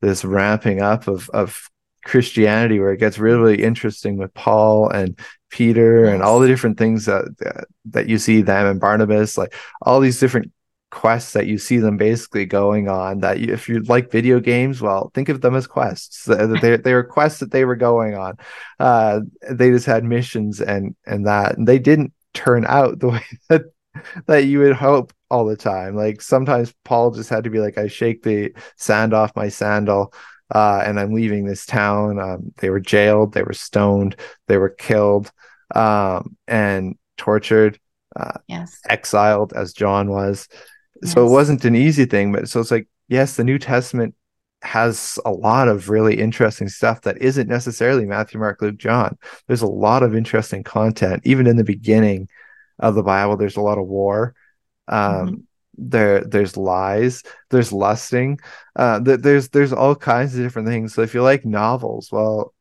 this 0.01 0.24
ramping 0.24 0.82
up 0.82 1.08
of 1.08 1.29
of 1.32 1.70
christianity 2.06 2.79
where 2.79 2.94
it 2.94 3.00
gets 3.00 3.17
really 3.17 3.39
really 3.39 3.63
interesting 3.63 4.15
with 4.15 4.34
paul 4.34 4.88
and 4.89 5.20
peter 5.50 6.06
and 6.06 6.24
all 6.24 6.39
the 6.39 6.48
different 6.48 6.77
things 6.77 7.06
that, 7.06 7.25
that 7.39 7.65
that 7.84 8.08
you 8.08 8.17
see 8.17 8.41
them 8.41 8.65
and 8.65 8.79
barnabas 8.79 9.38
like 9.38 9.53
all 9.82 10.00
these 10.00 10.20
different 10.20 10.50
quests 10.89 11.34
that 11.34 11.48
you 11.48 11.58
see 11.58 11.77
them 11.79 11.98
basically 11.98 12.46
going 12.46 12.88
on 12.88 13.20
that 13.20 13.40
you, 13.40 13.51
if 13.51 13.68
you 13.68 13.81
like 13.83 14.09
video 14.09 14.40
games 14.40 14.81
well 14.81 15.11
think 15.14 15.27
of 15.27 15.42
them 15.42 15.55
as 15.55 15.68
quests. 15.68 16.24
They, 16.25 16.77
they 16.77 16.94
were 16.94 17.03
quests 17.03 17.42
that 17.42 17.51
they 17.51 17.66
were 17.66 17.75
going 17.75 18.16
on. 18.16 18.38
Uh 18.79 19.22
they 19.50 19.70
just 19.70 19.85
had 19.85 20.05
missions 20.05 20.61
and 20.61 20.96
and 21.05 21.27
that. 21.27 21.57
And 21.57 21.68
they 21.68 21.79
didn't 21.79 22.14
turn 22.33 22.66
out 22.66 23.00
the 23.00 23.07
way 23.09 23.25
that 23.50 23.64
that 24.27 24.46
you 24.46 24.59
would 24.59 24.75
hope 24.75 25.11
all 25.29 25.46
the 25.46 25.57
time 25.57 25.96
like 25.96 26.22
sometimes 26.22 26.74
paul 26.83 27.11
just 27.11 27.29
had 27.29 27.44
to 27.44 27.50
be 27.50 27.59
like 27.59 27.77
i 27.77 27.87
shake 27.87 28.24
the 28.24 28.51
sand 28.77 29.13
off 29.13 29.35
my 29.35 29.50
sandal 29.50 30.13
uh 30.55 30.81
and 30.85 31.00
i'm 31.00 31.13
leaving 31.13 31.46
this 31.46 31.66
town 31.66 32.20
um 32.20 32.53
they 32.57 32.70
were 32.70 32.79
jailed 32.79 33.33
they 33.33 33.44
were 33.44 33.53
stoned 33.53 34.16
they 34.48 34.57
were 34.57 34.70
killed 34.70 35.31
um 35.75 36.37
and 36.48 36.96
tortured 37.18 37.77
uh 38.16 38.37
yes. 38.48 38.79
exiled 38.90 39.53
as 39.53 39.74
John 39.74 40.09
was. 40.09 40.48
So 41.03 41.25
it 41.25 41.29
wasn't 41.29 41.66
an 41.66 41.75
easy 41.75 42.05
thing, 42.05 42.31
but 42.31 42.50
so 42.50 42.59
it's 42.59 42.72
like, 42.72 42.87
yes, 43.07 43.35
the 43.35 43.44
New 43.44 43.59
Testament 43.59 44.16
has 44.63 45.20
a 45.25 45.31
lot 45.31 45.68
of 45.68 45.90
really 45.90 46.20
interesting 46.20 46.68
stuff 46.68 47.01
that 47.01 47.22
isn't 47.22 47.48
necessarily 47.48 48.05
Matthew, 48.05 48.40
Mark, 48.40 48.61
Luke, 48.61 48.77
John. 48.77 49.16
There's 49.46 49.61
a 49.61 49.68
lot 49.68 50.01
of 50.01 50.16
interesting 50.16 50.63
content. 50.63 51.22
Even 51.24 51.46
in 51.46 51.57
the 51.57 51.63
beginning 51.63 52.27
of 52.79 52.96
the 52.96 53.03
Bible, 53.03 53.37
there's 53.37 53.57
a 53.57 53.61
lot 53.61 53.77
of 53.77 53.85
war. 53.85 54.33
Um, 54.87 55.43
there 55.77 56.21
there's 56.23 56.57
lies, 56.57 57.23
there's 57.51 57.71
lusting, 57.71 58.39
uh, 58.75 59.00
th- 59.00 59.19
there's 59.21 59.50
there's 59.50 59.73
all 59.73 59.95
kinds 59.95 60.35
of 60.35 60.41
different 60.43 60.67
things. 60.67 60.93
So 60.93 61.01
if 61.03 61.13
you 61.13 61.21
like 61.21 61.45
novels, 61.45 62.11
well, 62.11 62.53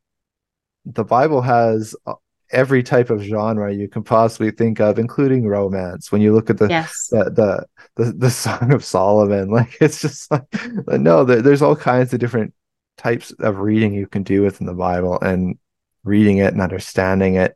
the 0.85 1.03
Bible 1.03 1.41
has 1.41 1.95
uh, 2.05 2.13
every 2.51 2.81
type 2.83 3.09
of 3.09 3.21
genre 3.21 3.73
you 3.73 3.87
can 3.89 4.03
possibly 4.03 4.51
think 4.51 4.79
of, 4.79 4.99
including 4.99 5.47
romance. 5.47 6.11
When 6.11 6.21
you 6.21 6.33
look 6.33 6.49
at 6.49 6.57
the 6.57 6.67
Yes. 6.69 7.07
the 7.09 7.25
the 7.25 7.65
the, 8.03 8.11
the 8.13 8.29
Song 8.43 8.71
of 8.71 8.85
Solomon, 8.85 9.49
like 9.51 9.75
it's 9.81 10.01
just 10.01 10.29
like 10.31 10.43
no, 10.87 11.23
there, 11.23 11.41
there's 11.41 11.61
all 11.61 11.75
kinds 11.75 12.13
of 12.13 12.19
different 12.19 12.53
types 12.97 13.31
of 13.39 13.59
reading 13.59 13.93
you 13.93 14.07
can 14.07 14.23
do 14.23 14.41
within 14.43 14.67
the 14.67 14.73
Bible, 14.73 15.19
and 15.21 15.57
reading 16.03 16.37
it 16.37 16.53
and 16.53 16.61
understanding 16.61 17.35
it 17.35 17.55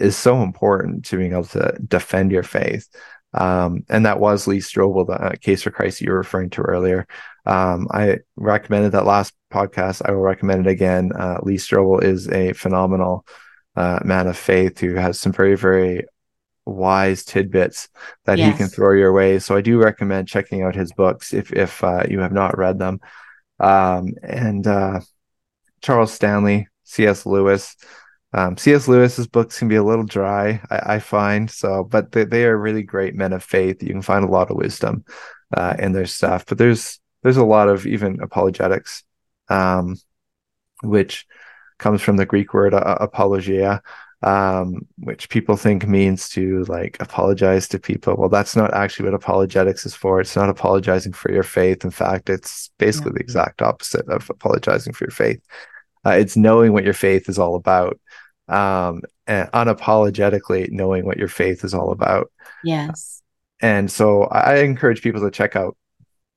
is 0.00 0.16
so 0.16 0.42
important 0.42 1.04
to 1.06 1.16
being 1.16 1.32
able 1.32 1.44
to 1.44 1.78
defend 1.86 2.32
your 2.32 2.42
faith. 2.42 2.88
Um, 3.34 3.84
and 3.88 4.06
that 4.06 4.20
was 4.20 4.46
Lee 4.46 4.58
Strobel, 4.58 5.06
the 5.06 5.12
uh, 5.12 5.32
case 5.40 5.62
for 5.62 5.70
Christ 5.70 6.00
you 6.00 6.10
were 6.10 6.18
referring 6.18 6.50
to 6.50 6.62
earlier. 6.62 7.06
Um, 7.46 7.88
I 7.90 8.18
recommended 8.36 8.92
that 8.92 9.04
last 9.04 9.34
podcast. 9.52 10.02
I 10.04 10.12
will 10.12 10.20
recommend 10.20 10.66
it 10.66 10.70
again. 10.70 11.12
Uh, 11.12 11.38
Lee 11.42 11.56
Strobel 11.56 12.02
is 12.02 12.28
a 12.28 12.52
phenomenal 12.52 13.26
uh, 13.76 14.00
man 14.04 14.28
of 14.28 14.36
faith 14.36 14.78
who 14.78 14.94
has 14.94 15.18
some 15.18 15.32
very, 15.32 15.56
very 15.56 16.06
wise 16.64 17.24
tidbits 17.24 17.88
that 18.24 18.38
he 18.38 18.56
can 18.56 18.68
throw 18.68 18.92
your 18.92 19.12
way. 19.12 19.38
So 19.38 19.56
I 19.56 19.60
do 19.60 19.78
recommend 19.78 20.28
checking 20.28 20.62
out 20.62 20.74
his 20.74 20.92
books 20.92 21.34
if 21.34 21.52
if 21.52 21.82
uh, 21.84 22.04
you 22.08 22.20
have 22.20 22.32
not 22.32 22.56
read 22.56 22.78
them. 22.78 23.00
Um, 23.60 24.14
and 24.22 24.66
uh, 24.66 25.00
Charles 25.82 26.12
Stanley, 26.12 26.68
C.S. 26.84 27.26
Lewis. 27.26 27.76
Um, 28.34 28.56
C.S. 28.56 28.88
Lewis's 28.88 29.28
books 29.28 29.58
can 29.60 29.68
be 29.68 29.76
a 29.76 29.82
little 29.82 30.04
dry, 30.04 30.60
I, 30.68 30.94
I 30.94 30.98
find. 30.98 31.48
So, 31.48 31.84
but 31.84 32.10
they, 32.12 32.24
they 32.24 32.44
are 32.44 32.58
really 32.58 32.82
great 32.82 33.14
men 33.14 33.32
of 33.32 33.44
faith. 33.44 33.80
You 33.82 33.90
can 33.90 34.02
find 34.02 34.24
a 34.24 34.30
lot 34.30 34.50
of 34.50 34.56
wisdom 34.56 35.04
uh, 35.56 35.76
in 35.78 35.92
their 35.92 36.06
stuff. 36.06 36.44
But 36.44 36.58
there's 36.58 37.00
there's 37.22 37.36
a 37.36 37.44
lot 37.44 37.68
of 37.68 37.86
even 37.86 38.20
apologetics, 38.20 39.04
um, 39.48 39.96
which 40.82 41.26
comes 41.78 42.02
from 42.02 42.16
the 42.16 42.26
Greek 42.26 42.52
word 42.52 42.74
uh, 42.74 42.96
apologia, 43.00 43.80
um, 44.22 44.86
which 44.98 45.28
people 45.28 45.56
think 45.56 45.86
means 45.86 46.28
to 46.30 46.64
like 46.64 46.96
apologize 47.00 47.68
to 47.68 47.78
people. 47.78 48.16
Well, 48.16 48.28
that's 48.28 48.56
not 48.56 48.74
actually 48.74 49.06
what 49.06 49.14
apologetics 49.14 49.86
is 49.86 49.94
for. 49.94 50.20
It's 50.20 50.34
not 50.34 50.48
apologizing 50.48 51.12
for 51.12 51.30
your 51.30 51.42
faith. 51.44 51.84
In 51.84 51.90
fact, 51.90 52.28
it's 52.28 52.70
basically 52.78 53.12
the 53.12 53.20
exact 53.20 53.62
opposite 53.62 54.08
of 54.08 54.28
apologizing 54.28 54.92
for 54.92 55.04
your 55.04 55.12
faith. 55.12 55.40
Uh, 56.06 56.10
it's 56.10 56.36
knowing 56.36 56.72
what 56.72 56.84
your 56.84 56.94
faith 56.94 57.28
is 57.28 57.38
all 57.38 57.54
about, 57.54 57.98
um, 58.48 59.02
and 59.26 59.50
unapologetically 59.52 60.70
knowing 60.70 61.04
what 61.04 61.16
your 61.16 61.28
faith 61.28 61.64
is 61.64 61.74
all 61.74 61.90
about. 61.92 62.30
Yes. 62.62 63.22
And 63.60 63.90
so 63.90 64.24
I 64.24 64.56
encourage 64.58 65.02
people 65.02 65.20
to 65.22 65.30
check 65.30 65.56
out 65.56 65.76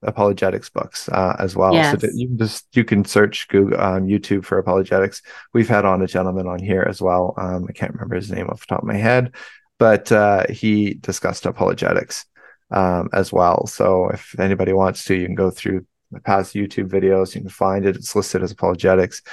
apologetics 0.03 0.69
books 0.69 1.09
uh, 1.09 1.35
as 1.39 1.55
well. 1.55 1.73
So 1.73 1.77
Yes. 1.77 2.01
that 2.01 2.13
you 2.15 2.27
can 2.27 2.37
just 2.37 2.67
you 2.75 2.85
can 2.85 3.03
search 3.03 3.47
Google 3.47 3.79
um, 3.81 4.05
YouTube 4.07 4.45
for 4.45 4.57
apologetics. 4.59 5.21
We've 5.53 5.67
had 5.67 5.85
on 5.85 6.01
a 6.01 6.07
gentleman 6.07 6.47
on 6.47 6.59
here 6.59 6.85
as 6.87 7.01
well. 7.01 7.33
Um, 7.37 7.65
I 7.67 7.71
can't 7.73 7.93
remember 7.93 8.15
his 8.15 8.31
name 8.31 8.47
off 8.47 8.61
the 8.61 8.67
top 8.67 8.83
of 8.83 8.87
my 8.87 8.95
head, 8.95 9.35
but 9.79 10.11
uh, 10.11 10.45
he 10.49 10.93
discussed 10.95 11.45
apologetics 11.45 12.25
um, 12.71 13.09
as 13.11 13.33
well. 13.33 13.65
So 13.67 14.09
if 14.09 14.39
anybody 14.39 14.71
wants 14.73 15.03
to, 15.05 15.15
you 15.15 15.25
can 15.25 15.35
go 15.35 15.49
through 15.49 15.85
the 16.11 16.21
past 16.21 16.53
YouTube 16.53 16.89
videos. 16.89 17.33
You 17.35 17.41
can 17.41 17.49
find 17.49 17.85
it. 17.85 17.95
It's 17.95 18.15
listed 18.15 18.43
as 18.43 18.51
apologetics, 18.51 19.23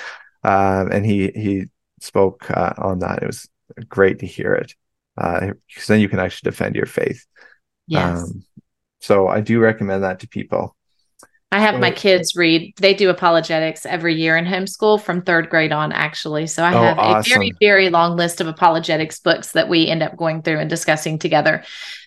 um, 0.42 0.90
and 0.90 1.04
he 1.04 1.28
he 1.28 1.66
spoke 2.04 2.50
uh, 2.50 2.74
on 2.78 3.00
that. 3.00 3.22
It 3.22 3.26
was 3.26 3.48
great 3.88 4.20
to 4.20 4.26
hear 4.26 4.54
it 4.54 4.74
because 5.16 5.86
then 5.86 6.00
you 6.00 6.08
can 6.08 6.18
actually 6.18 6.50
defend 6.50 6.76
your 6.76 6.86
faith. 6.86 7.24
Yes. 7.86 8.30
Um, 8.30 8.44
so 9.00 9.28
I 9.28 9.40
do 9.40 9.60
recommend 9.60 10.04
that 10.04 10.20
to 10.20 10.28
people. 10.28 10.76
I 11.52 11.60
have 11.60 11.78
my 11.78 11.92
kids 11.92 12.34
read. 12.34 12.74
They 12.78 12.94
do 12.94 13.10
apologetics 13.10 13.86
every 13.86 14.16
year 14.16 14.36
in 14.36 14.44
homeschool 14.44 15.00
from 15.00 15.22
third 15.22 15.50
grade 15.50 15.70
on, 15.70 15.92
actually. 15.92 16.48
So 16.48 16.64
I 16.64 16.74
Oh, 16.74 16.82
have 16.82 16.98
a 16.98 17.22
very, 17.28 17.52
very 17.60 17.90
long 17.90 18.16
list 18.16 18.40
of 18.40 18.48
apologetics 18.48 19.20
books 19.20 19.52
that 19.52 19.68
we 19.68 19.86
end 19.86 20.02
up 20.02 20.16
going 20.16 20.42
through 20.42 20.58
and 20.58 20.68
discussing 20.68 21.18
together. 21.18 21.62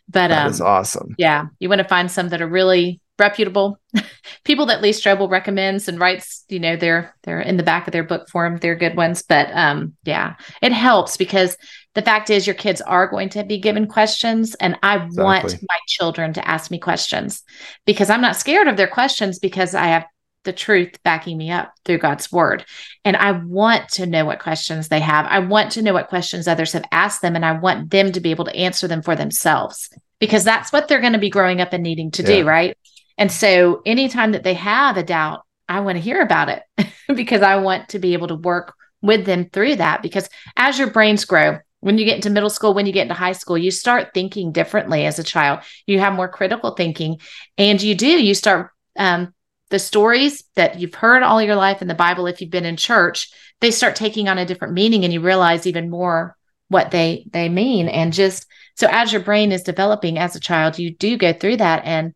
But 0.09 0.29
That 0.29 0.47
um, 0.47 0.51
is 0.51 0.59
awesome. 0.59 1.15
yeah, 1.17 1.45
you 1.59 1.69
want 1.69 1.79
to 1.79 1.87
find 1.87 2.11
some 2.11 2.27
that 2.29 2.41
are 2.41 2.47
really 2.47 2.99
reputable 3.19 3.79
people 4.43 4.65
that 4.67 4.81
Lee 4.81 4.91
Strobel 4.91 5.29
recommends 5.29 5.87
and 5.87 5.99
writes. 5.99 6.45
You 6.49 6.59
know, 6.59 6.75
they're 6.75 7.15
they're 7.23 7.41
in 7.41 7.57
the 7.57 7.63
back 7.63 7.87
of 7.87 7.91
their 7.91 8.03
book 8.03 8.29
form. 8.29 8.57
They're 8.57 8.75
good 8.75 8.95
ones. 8.95 9.21
But 9.23 9.49
um, 9.53 9.95
yeah, 10.03 10.35
it 10.61 10.71
helps 10.71 11.17
because 11.17 11.57
the 11.95 12.01
fact 12.01 12.29
is 12.29 12.45
your 12.45 12.53
kids 12.55 12.81
are 12.81 13.07
going 13.07 13.29
to 13.29 13.43
be 13.43 13.57
given 13.59 13.87
questions, 13.87 14.55
and 14.55 14.77
I 14.83 15.07
want 15.11 15.53
my 15.53 15.77
children 15.87 16.33
to 16.33 16.47
ask 16.47 16.69
me 16.69 16.79
questions 16.79 17.43
because 17.85 18.09
I'm 18.09 18.21
not 18.21 18.35
scared 18.35 18.67
of 18.67 18.77
their 18.77 18.87
questions 18.87 19.39
because 19.39 19.73
I 19.73 19.87
have 19.87 20.05
the 20.43 20.53
truth 20.53 20.97
backing 21.03 21.37
me 21.37 21.51
up 21.51 21.73
through 21.83 21.97
God's 21.97 22.31
word. 22.31 22.65
And 23.03 23.17
I 23.17 23.31
want 23.31 23.89
to 23.89 24.05
know 24.05 24.23
what 24.25 24.39
questions 24.39 24.87
they 24.87 25.01
have. 25.01 25.25
I 25.25 25.39
want 25.39 25.73
to 25.73 25.81
know 25.81 25.91
what 25.93 26.07
questions 26.07 26.47
others 26.47 26.71
have 26.71 26.85
asked 26.91 27.21
them, 27.21 27.35
and 27.35 27.43
I 27.45 27.53
want 27.53 27.89
them 27.89 28.11
to 28.13 28.21
be 28.21 28.31
able 28.31 28.45
to 28.45 28.55
answer 28.55 28.87
them 28.87 29.01
for 29.01 29.15
themselves 29.15 29.89
because 30.19 30.43
that's 30.43 30.71
what 30.71 30.87
they're 30.87 31.01
going 31.01 31.13
to 31.13 31.19
be 31.19 31.29
growing 31.29 31.61
up 31.61 31.73
and 31.73 31.83
needing 31.83 32.11
to 32.11 32.21
Yeah. 32.21 32.27
do, 32.27 32.45
right? 32.45 32.77
And 33.17 33.31
so 33.31 33.81
anytime 33.85 34.33
that 34.33 34.43
they 34.43 34.53
have 34.53 34.97
a 34.97 35.03
doubt, 35.03 35.41
I 35.67 35.81
want 35.81 35.97
to 35.97 36.01
hear 36.01 36.21
about 36.21 36.49
it 36.49 36.63
because 37.15 37.41
I 37.41 37.57
want 37.57 37.89
to 37.89 37.99
be 37.99 38.13
able 38.13 38.27
to 38.27 38.35
work 38.35 38.73
with 39.01 39.25
them 39.25 39.49
through 39.49 39.77
that. 39.77 40.01
Because 40.01 40.29
as 40.55 40.77
your 40.79 40.89
brains 40.89 41.25
grow, 41.25 41.59
when 41.79 41.97
you 41.97 42.05
get 42.05 42.15
into 42.15 42.29
middle 42.29 42.49
school, 42.49 42.73
when 42.73 42.85
you 42.85 42.93
get 42.93 43.03
into 43.03 43.13
high 43.13 43.33
school, 43.33 43.57
you 43.57 43.71
start 43.71 44.09
thinking 44.13 44.51
differently 44.51 45.05
as 45.05 45.19
a 45.19 45.23
child. 45.23 45.59
You 45.85 45.99
have 45.99 46.13
more 46.13 46.27
critical 46.27 46.71
thinking, 46.71 47.19
and 47.57 47.81
you 47.81 47.95
do. 47.95 48.07
You 48.07 48.33
start 48.33 48.71
um, 48.97 49.33
the 49.69 49.79
stories 49.79 50.43
that 50.55 50.79
you've 50.79 50.95
heard 50.95 51.23
all 51.23 51.41
your 51.41 51.55
life 51.55 51.81
in 51.81 51.87
the 51.87 51.93
Bible, 51.93 52.25
if 52.25 52.41
you've 52.41 52.49
been 52.49 52.65
in 52.65 52.77
church, 52.77 53.29
they 53.61 53.71
start 53.71 53.95
taking 53.95 54.27
on 54.27 54.37
a 54.37 54.45
different 54.45 54.73
meaning, 54.73 55.03
and 55.03 55.13
you 55.13 55.21
realize 55.21 55.67
even 55.67 55.89
more 55.89 56.35
what 56.69 56.91
they 56.91 57.27
they 57.31 57.47
mean. 57.47 57.87
And 57.87 58.11
just 58.11 58.47
so 58.75 58.87
as 58.89 59.11
your 59.11 59.21
brain 59.21 59.51
is 59.51 59.63
developing 59.63 60.17
as 60.17 60.35
a 60.35 60.39
child, 60.39 60.79
you 60.79 60.95
do 60.95 61.17
go 61.17 61.31
through 61.31 61.57
that. 61.57 61.85
And 61.85 62.13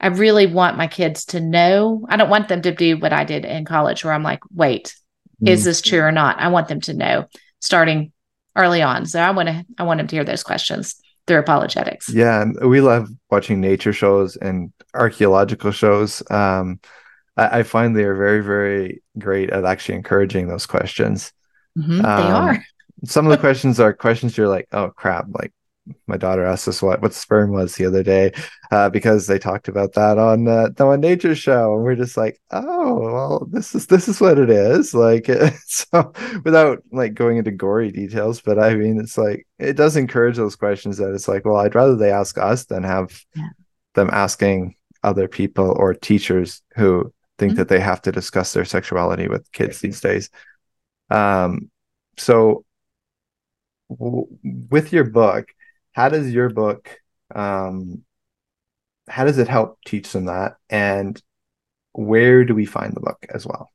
I 0.00 0.08
really 0.08 0.46
want 0.46 0.78
my 0.78 0.86
kids 0.86 1.26
to 1.26 1.40
know. 1.40 2.06
I 2.08 2.16
don't 2.16 2.30
want 2.30 2.48
them 2.48 2.62
to 2.62 2.74
do 2.74 2.96
what 2.98 3.12
I 3.12 3.24
did 3.24 3.44
in 3.44 3.64
college, 3.64 4.04
where 4.04 4.14
I'm 4.14 4.22
like, 4.22 4.40
wait, 4.54 4.94
is 5.44 5.60
Mm. 5.62 5.64
this 5.64 5.82
true 5.82 6.00
or 6.00 6.12
not? 6.12 6.40
I 6.40 6.48
want 6.48 6.68
them 6.68 6.80
to 6.82 6.94
know 6.94 7.26
starting 7.60 8.12
early 8.56 8.82
on. 8.82 9.06
So 9.06 9.20
I 9.20 9.30
want 9.30 9.48
to 9.48 9.64
I 9.78 9.82
want 9.84 9.98
them 9.98 10.06
to 10.08 10.16
hear 10.16 10.24
those 10.24 10.42
questions 10.42 10.96
through 11.26 11.38
apologetics. 11.38 12.08
Yeah, 12.08 12.42
and 12.42 12.58
we 12.68 12.80
love 12.80 13.08
watching 13.30 13.60
nature 13.60 13.92
shows 13.92 14.36
and 14.36 14.72
archaeological 14.94 15.70
shows. 15.70 16.22
Um, 16.30 16.80
I, 17.36 17.60
I 17.60 17.62
find 17.62 17.94
they 17.94 18.04
are 18.04 18.16
very, 18.16 18.42
very 18.42 19.02
great 19.18 19.50
at 19.50 19.64
actually 19.64 19.96
encouraging 19.96 20.48
those 20.48 20.66
questions. 20.66 21.32
Mhm, 21.78 21.98
they 22.02 22.08
Um, 22.08 22.32
are. 22.48 22.64
Some 23.04 23.26
of 23.26 23.30
the 23.30 23.38
questions 23.46 23.78
are 23.80 23.92
questions 23.92 24.36
you're 24.36 24.48
like, 24.48 24.66
oh 24.72 24.90
crap, 24.90 25.26
like 25.30 25.52
my 26.06 26.16
daughter 26.16 26.44
asked 26.44 26.68
us 26.68 26.82
what 26.82 27.00
what 27.02 27.14
sperm 27.14 27.50
was 27.52 27.74
the 27.74 27.86
other 27.86 28.02
day 28.02 28.32
uh, 28.70 28.88
because 28.90 29.26
they 29.26 29.38
talked 29.38 29.68
about 29.68 29.92
that 29.94 30.18
on 30.18 30.46
uh, 30.48 30.68
the 30.76 30.86
One 30.86 31.00
Nature 31.00 31.34
show, 31.34 31.74
and 31.74 31.82
we're 31.84 31.96
just 31.96 32.16
like, 32.16 32.40
oh 32.50 32.98
well, 33.00 33.46
this 33.50 33.74
is 33.74 33.86
this 33.86 34.08
is 34.08 34.20
what 34.20 34.38
it 34.38 34.50
is. 34.50 34.94
Like, 35.00 35.26
so 35.66 36.12
without 36.44 36.82
like 36.92 37.14
going 37.14 37.36
into 37.38 37.50
gory 37.50 37.90
details, 37.90 38.40
but 38.40 38.58
I 38.58 38.74
mean, 38.74 38.98
it's 39.00 39.16
like 39.18 39.46
it 39.58 39.74
does 39.74 39.96
encourage 39.96 40.36
those 40.36 40.56
questions 40.56 40.98
that 40.98 41.12
it's 41.14 41.28
like, 41.28 41.44
well, 41.44 41.56
I'd 41.56 41.74
rather 41.74 41.96
they 41.96 42.10
ask 42.12 42.38
us 42.38 42.64
than 42.66 42.82
have 42.84 43.18
Yeah. 43.34 43.48
them 43.94 44.10
asking 44.12 44.76
other 45.02 45.28
people 45.28 45.74
or 45.78 45.94
teachers 45.94 46.62
who 46.76 47.12
think 47.38 47.54
Mhm. 47.54 47.56
that 47.56 47.68
they 47.68 47.80
have 47.80 48.02
to 48.02 48.12
discuss 48.12 48.52
their 48.52 48.66
sexuality 48.66 49.26
with 49.28 49.50
kids 49.52 49.80
these 49.80 50.00
days. 50.00 50.28
Um, 51.10 51.70
so 52.18 52.64
w- 53.88 54.26
with 54.42 54.92
your 54.92 55.04
book, 55.04 55.48
how 55.92 56.08
does 56.08 56.32
your 56.32 56.48
book 56.48 56.98
um 57.34 58.04
how 59.08 59.24
does 59.24 59.38
it 59.38 59.48
help 59.48 59.78
teach 59.84 60.12
them 60.12 60.26
that 60.26 60.56
and 60.68 61.20
where 61.92 62.44
do 62.44 62.54
we 62.54 62.64
find 62.64 62.94
the 62.94 63.00
book 63.00 63.26
as 63.32 63.46
well? 63.46 63.70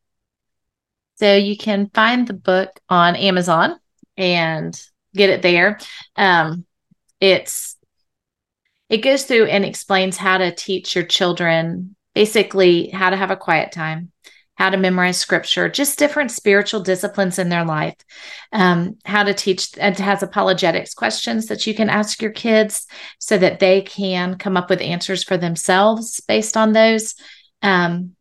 So 1.16 1.36
you 1.36 1.58
can 1.58 1.90
find 1.94 2.28
the 2.28 2.34
book 2.34 2.80
on 2.90 3.16
Amazon 3.16 3.78
and 4.18 4.80
get 5.14 5.30
it 5.30 5.42
there. 5.42 5.80
Um, 6.16 6.66
it's 7.20 7.78
it 8.90 8.98
goes 8.98 9.24
through 9.24 9.46
and 9.46 9.66
explains 9.66 10.18
how 10.18 10.38
to 10.38 10.54
teach 10.54 10.96
your 10.96 11.06
children 11.06 11.96
basically 12.14 12.88
how 12.90 13.10
to 13.10 13.18
have 13.18 13.32
a 13.32 13.36
quiet 13.36 13.72
time, 13.72 14.12
how 14.56 14.70
to 14.70 14.78
memorize 14.78 15.18
scripture, 15.18 15.70
just 15.70 16.00
different 16.00 16.32
spiritual 16.32 16.80
disciplines 16.80 17.38
in 17.38 17.50
their 17.50 17.66
life. 17.66 17.96
Um, 18.52 18.98
how 19.06 19.24
to 19.24 19.34
teach 19.34 19.78
and 19.78 19.98
has 19.98 20.24
apologetics 20.24 20.94
questions 20.94 21.48
that 21.48 21.68
you 21.68 21.74
can 21.74 21.90
ask 21.90 22.22
your 22.22 22.32
kids 22.32 22.88
so 23.20 23.38
that 23.38 23.60
they 23.60 23.82
can 23.82 24.38
come 24.38 24.58
up 24.58 24.70
with 24.70 24.82
answers 24.82 25.24
for 25.24 25.38
themselves 25.38 26.22
based 26.22 26.56
on 26.56 26.72
those. 26.72 27.16
Um, 27.62 28.16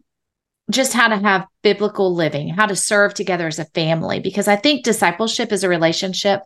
just 0.70 0.92
how 0.92 1.09
to 1.09 1.16
have 1.16 1.47
biblical 1.62 2.14
living, 2.14 2.49
how 2.49 2.66
to 2.66 2.77
serve 2.77 3.14
together 3.14 3.47
as 3.47 3.59
a 3.59 3.66
family. 3.66 4.18
Because 4.18 4.49
I 4.49 4.57
think 4.57 4.85
discipleship 4.85 5.53
is 5.53 5.62
a 5.62 5.68
relationship. 5.68 6.40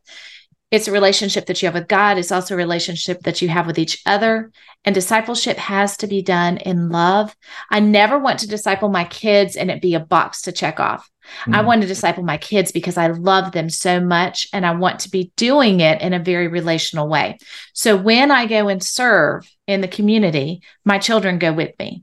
It's 0.71 0.87
a 0.87 0.93
relationship 0.93 1.47
that 1.47 1.63
you 1.63 1.67
have 1.67 1.75
with 1.75 1.89
God. 1.89 2.19
It's 2.19 2.31
also 2.31 2.55
a 2.55 2.59
relationship 2.59 3.21
that 3.23 3.41
you 3.41 3.49
have 3.49 3.67
with 3.67 3.79
each 3.79 4.03
other. 4.05 4.53
And 4.85 4.95
discipleship 4.95 5.57
has 5.57 5.97
to 5.99 6.07
be 6.07 6.21
done 6.21 6.59
in 6.59 6.91
love. 6.91 7.35
I 7.71 7.81
never 7.81 8.19
want 8.19 8.41
to 8.41 8.49
disciple 8.49 8.91
my 8.91 9.05
kids 9.05 9.57
and 9.57 9.71
it 9.71 9.81
be 9.81 9.95
a 9.95 10.01
box 10.01 10.43
to 10.43 10.53
check 10.53 10.79
off. 10.79 11.09
I 11.47 11.61
Mm. 11.61 11.65
want 11.67 11.83
to 11.83 11.89
disciple 11.89 12.23
my 12.23 12.39
kids 12.39 12.73
because 12.73 12.97
I 12.97 13.09
love 13.09 13.53
them 13.53 13.69
so 13.69 14.01
much 14.01 14.47
and 14.53 14.65
I 14.65 14.73
want 14.73 15.01
to 15.01 15.11
be 15.11 15.31
doing 15.37 15.81
it 15.81 16.01
in 16.01 16.15
a 16.15 16.19
very 16.19 16.49
relational 16.49 17.09
way. 17.09 17.39
So 17.75 17.97
when 17.97 18.31
I 18.31 18.47
go 18.47 18.69
and 18.69 18.83
serve 18.83 19.47
in 19.67 19.81
the 19.83 19.89
community, 19.89 20.63
my 20.85 20.99
children 20.99 21.39
go 21.39 21.53
with 21.53 21.73
me. 21.79 22.03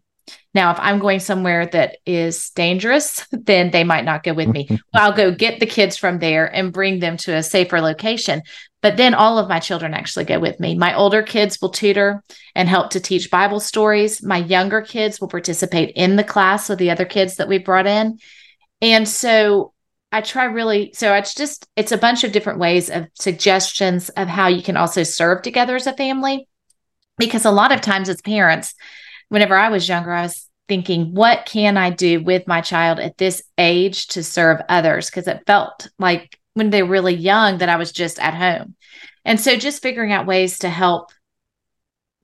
Now, 0.55 0.71
if 0.71 0.79
I'm 0.79 0.99
going 0.99 1.19
somewhere 1.19 1.65
that 1.67 1.97
is 2.05 2.49
dangerous, 2.51 3.27
then 3.31 3.71
they 3.71 3.83
might 3.83 4.05
not 4.05 4.23
go 4.23 4.33
with 4.33 4.47
me. 4.47 4.69
I'll 4.95 5.13
go 5.13 5.31
get 5.31 5.59
the 5.59 5.65
kids 5.65 5.97
from 5.97 6.19
there 6.19 6.47
and 6.47 6.73
bring 6.73 6.99
them 6.99 7.17
to 7.17 7.35
a 7.35 7.43
safer 7.43 7.81
location. 7.81 8.41
But 8.81 8.97
then 8.97 9.13
all 9.13 9.37
of 9.37 9.49
my 9.49 9.59
children 9.59 9.93
actually 9.93 10.25
go 10.25 10.39
with 10.39 10.59
me. 10.59 10.75
My 10.75 10.95
older 10.95 11.23
kids 11.23 11.59
will 11.61 11.69
tutor 11.69 12.23
and 12.55 12.69
help 12.69 12.91
to 12.91 12.99
teach 12.99 13.31
Bible 13.31 13.59
stories. 13.59 14.23
My 14.23 14.37
younger 14.37 14.81
kids 14.81 15.19
will 15.19 15.27
participate 15.27 15.91
in 15.95 16.15
the 16.15 16.23
class 16.23 16.69
with 16.69 16.79
the 16.79 16.91
other 16.91 17.05
kids 17.05 17.35
that 17.35 17.49
we 17.49 17.57
brought 17.57 17.87
in. 17.87 18.19
And 18.81 19.07
so 19.09 19.73
I 20.11 20.21
try 20.21 20.45
really, 20.45 20.93
so 20.93 21.13
it's 21.15 21.35
just, 21.35 21.67
it's 21.75 21.91
a 21.91 21.97
bunch 21.97 22.23
of 22.23 22.31
different 22.31 22.59
ways 22.59 22.89
of 22.89 23.07
suggestions 23.15 24.09
of 24.09 24.27
how 24.29 24.47
you 24.47 24.63
can 24.63 24.77
also 24.77 25.03
serve 25.03 25.41
together 25.41 25.75
as 25.75 25.87
a 25.87 25.93
family. 25.93 26.47
Because 27.17 27.43
a 27.43 27.51
lot 27.51 27.71
of 27.71 27.81
times 27.81 28.07
as 28.07 28.21
parents, 28.21 28.75
whenever 29.29 29.55
I 29.55 29.69
was 29.69 29.87
younger, 29.87 30.11
I 30.11 30.23
was 30.23 30.49
thinking, 30.67 31.13
what 31.13 31.45
can 31.45 31.77
I 31.77 31.89
do 31.89 32.23
with 32.23 32.47
my 32.47 32.61
child 32.61 32.99
at 32.99 33.17
this 33.17 33.43
age 33.57 34.07
to 34.07 34.23
serve 34.23 34.61
others? 34.69 35.09
Because 35.09 35.27
it 35.27 35.43
felt 35.45 35.89
like 35.99 36.39
when 36.53 36.69
they 36.69 36.83
were 36.83 36.89
really 36.89 37.13
young 37.13 37.59
that 37.59 37.69
I 37.69 37.75
was 37.75 37.91
just 37.91 38.19
at 38.19 38.33
home. 38.33 38.75
And 39.23 39.39
so 39.39 39.55
just 39.55 39.81
figuring 39.81 40.11
out 40.11 40.25
ways 40.25 40.59
to 40.59 40.69
help 40.69 41.11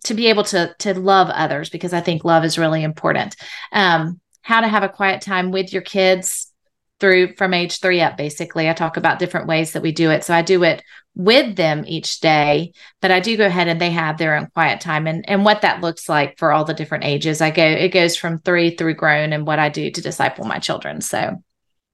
to 0.05 0.13
be 0.13 0.27
able 0.27 0.43
to 0.43 0.73
to 0.79 0.99
love 0.99 1.29
others 1.29 1.69
because 1.69 1.93
I 1.93 2.01
think 2.01 2.25
love 2.25 2.43
is 2.43 2.57
really 2.57 2.83
important. 2.83 3.35
Um, 3.71 4.19
how 4.41 4.61
to 4.61 4.67
have 4.67 4.83
a 4.83 4.89
quiet 4.89 5.21
time 5.21 5.51
with 5.51 5.71
your 5.71 5.83
kids 5.83 6.51
through 6.99 7.35
from 7.35 7.53
age 7.53 7.79
three 7.79 8.01
up, 8.01 8.17
basically. 8.17 8.69
I 8.69 8.73
talk 8.73 8.97
about 8.97 9.19
different 9.19 9.47
ways 9.47 9.73
that 9.73 9.81
we 9.81 9.91
do 9.91 10.11
it. 10.11 10.23
So 10.23 10.33
I 10.33 10.41
do 10.41 10.63
it 10.63 10.83
with 11.15 11.55
them 11.55 11.83
each 11.87 12.19
day, 12.21 12.71
but 13.01 13.11
I 13.11 13.19
do 13.19 13.35
go 13.37 13.45
ahead 13.45 13.67
and 13.67 13.81
they 13.81 13.91
have 13.91 14.17
their 14.17 14.35
own 14.35 14.47
quiet 14.53 14.81
time 14.81 15.07
and 15.07 15.27
and 15.29 15.43
what 15.43 15.61
that 15.61 15.81
looks 15.81 16.07
like 16.07 16.37
for 16.37 16.51
all 16.51 16.63
the 16.63 16.73
different 16.73 17.03
ages. 17.03 17.41
I 17.41 17.51
go 17.51 17.63
it 17.63 17.89
goes 17.89 18.15
from 18.15 18.39
three 18.39 18.75
through 18.75 18.95
grown 18.95 19.33
and 19.33 19.45
what 19.45 19.59
I 19.59 19.69
do 19.69 19.91
to 19.91 20.01
disciple 20.01 20.45
my 20.45 20.59
children. 20.59 21.01
So 21.01 21.43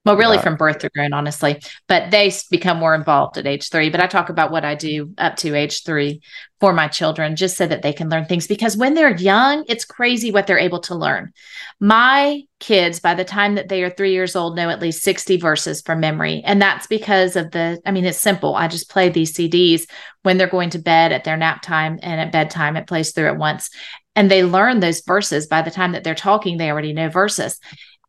well, 0.07 0.17
really 0.17 0.37
Wow. 0.37 0.43
from 0.43 0.55
birth 0.55 0.79
to 0.79 0.89
grown, 0.89 1.13
honestly, 1.13 1.61
but 1.87 2.11
they 2.11 2.31
become 2.49 2.77
more 2.77 2.95
involved 2.95 3.37
at 3.37 3.47
age 3.47 3.69
three. 3.69 3.89
But 3.89 4.01
I 4.01 4.07
talk 4.07 4.29
about 4.29 4.51
what 4.51 4.65
I 4.65 4.75
do 4.75 5.13
up 5.17 5.35
to 5.37 5.55
age 5.55 5.83
three 5.83 6.21
for 6.59 6.73
my 6.73 6.87
children, 6.87 7.35
just 7.35 7.55
so 7.55 7.67
that 7.67 7.83
they 7.83 7.93
can 7.93 8.09
learn 8.09 8.25
things. 8.25 8.47
Because 8.47 8.75
when 8.75 8.95
they're 8.95 9.15
young, 9.15 9.63
it's 9.67 9.85
crazy 9.85 10.31
what 10.31 10.47
they're 10.47 10.57
able 10.57 10.79
to 10.81 10.95
learn. 10.95 11.31
My 11.79 12.41
kids, 12.59 12.99
by 12.99 13.13
the 13.13 13.23
time 13.23 13.55
that 13.55 13.69
they 13.69 13.83
are 13.83 13.91
three 13.91 14.11
years 14.11 14.35
old, 14.35 14.55
know 14.55 14.69
at 14.69 14.81
least 14.81 15.03
60 15.03 15.37
verses 15.37 15.81
from 15.81 15.99
memory. 15.99 16.41
And 16.43 16.59
that's 16.59 16.87
because 16.87 17.35
of 17.35 17.51
the, 17.51 17.79
I 17.85 17.91
mean, 17.91 18.05
it's 18.05 18.17
simple. 18.17 18.55
I 18.55 18.67
just 18.67 18.89
play 18.89 19.09
these 19.09 19.33
CDs 19.33 19.83
when 20.23 20.37
they're 20.37 20.47
going 20.47 20.71
to 20.71 20.79
bed 20.79 21.11
at 21.11 21.23
their 21.23 21.37
nap 21.37 21.61
time 21.61 21.99
and 22.01 22.19
at 22.19 22.31
bedtime, 22.31 22.75
it 22.75 22.87
plays 22.87 23.11
through 23.11 23.27
at 23.27 23.37
once. 23.37 23.69
And 24.15 24.31
they 24.31 24.43
learn 24.43 24.79
those 24.79 25.01
verses. 25.01 25.45
By 25.45 25.61
the 25.61 25.69
time 25.69 25.91
that 25.91 26.03
they're 26.03 26.15
talking, 26.15 26.57
they 26.57 26.71
already 26.71 26.91
know 26.91 27.07
verses. 27.07 27.59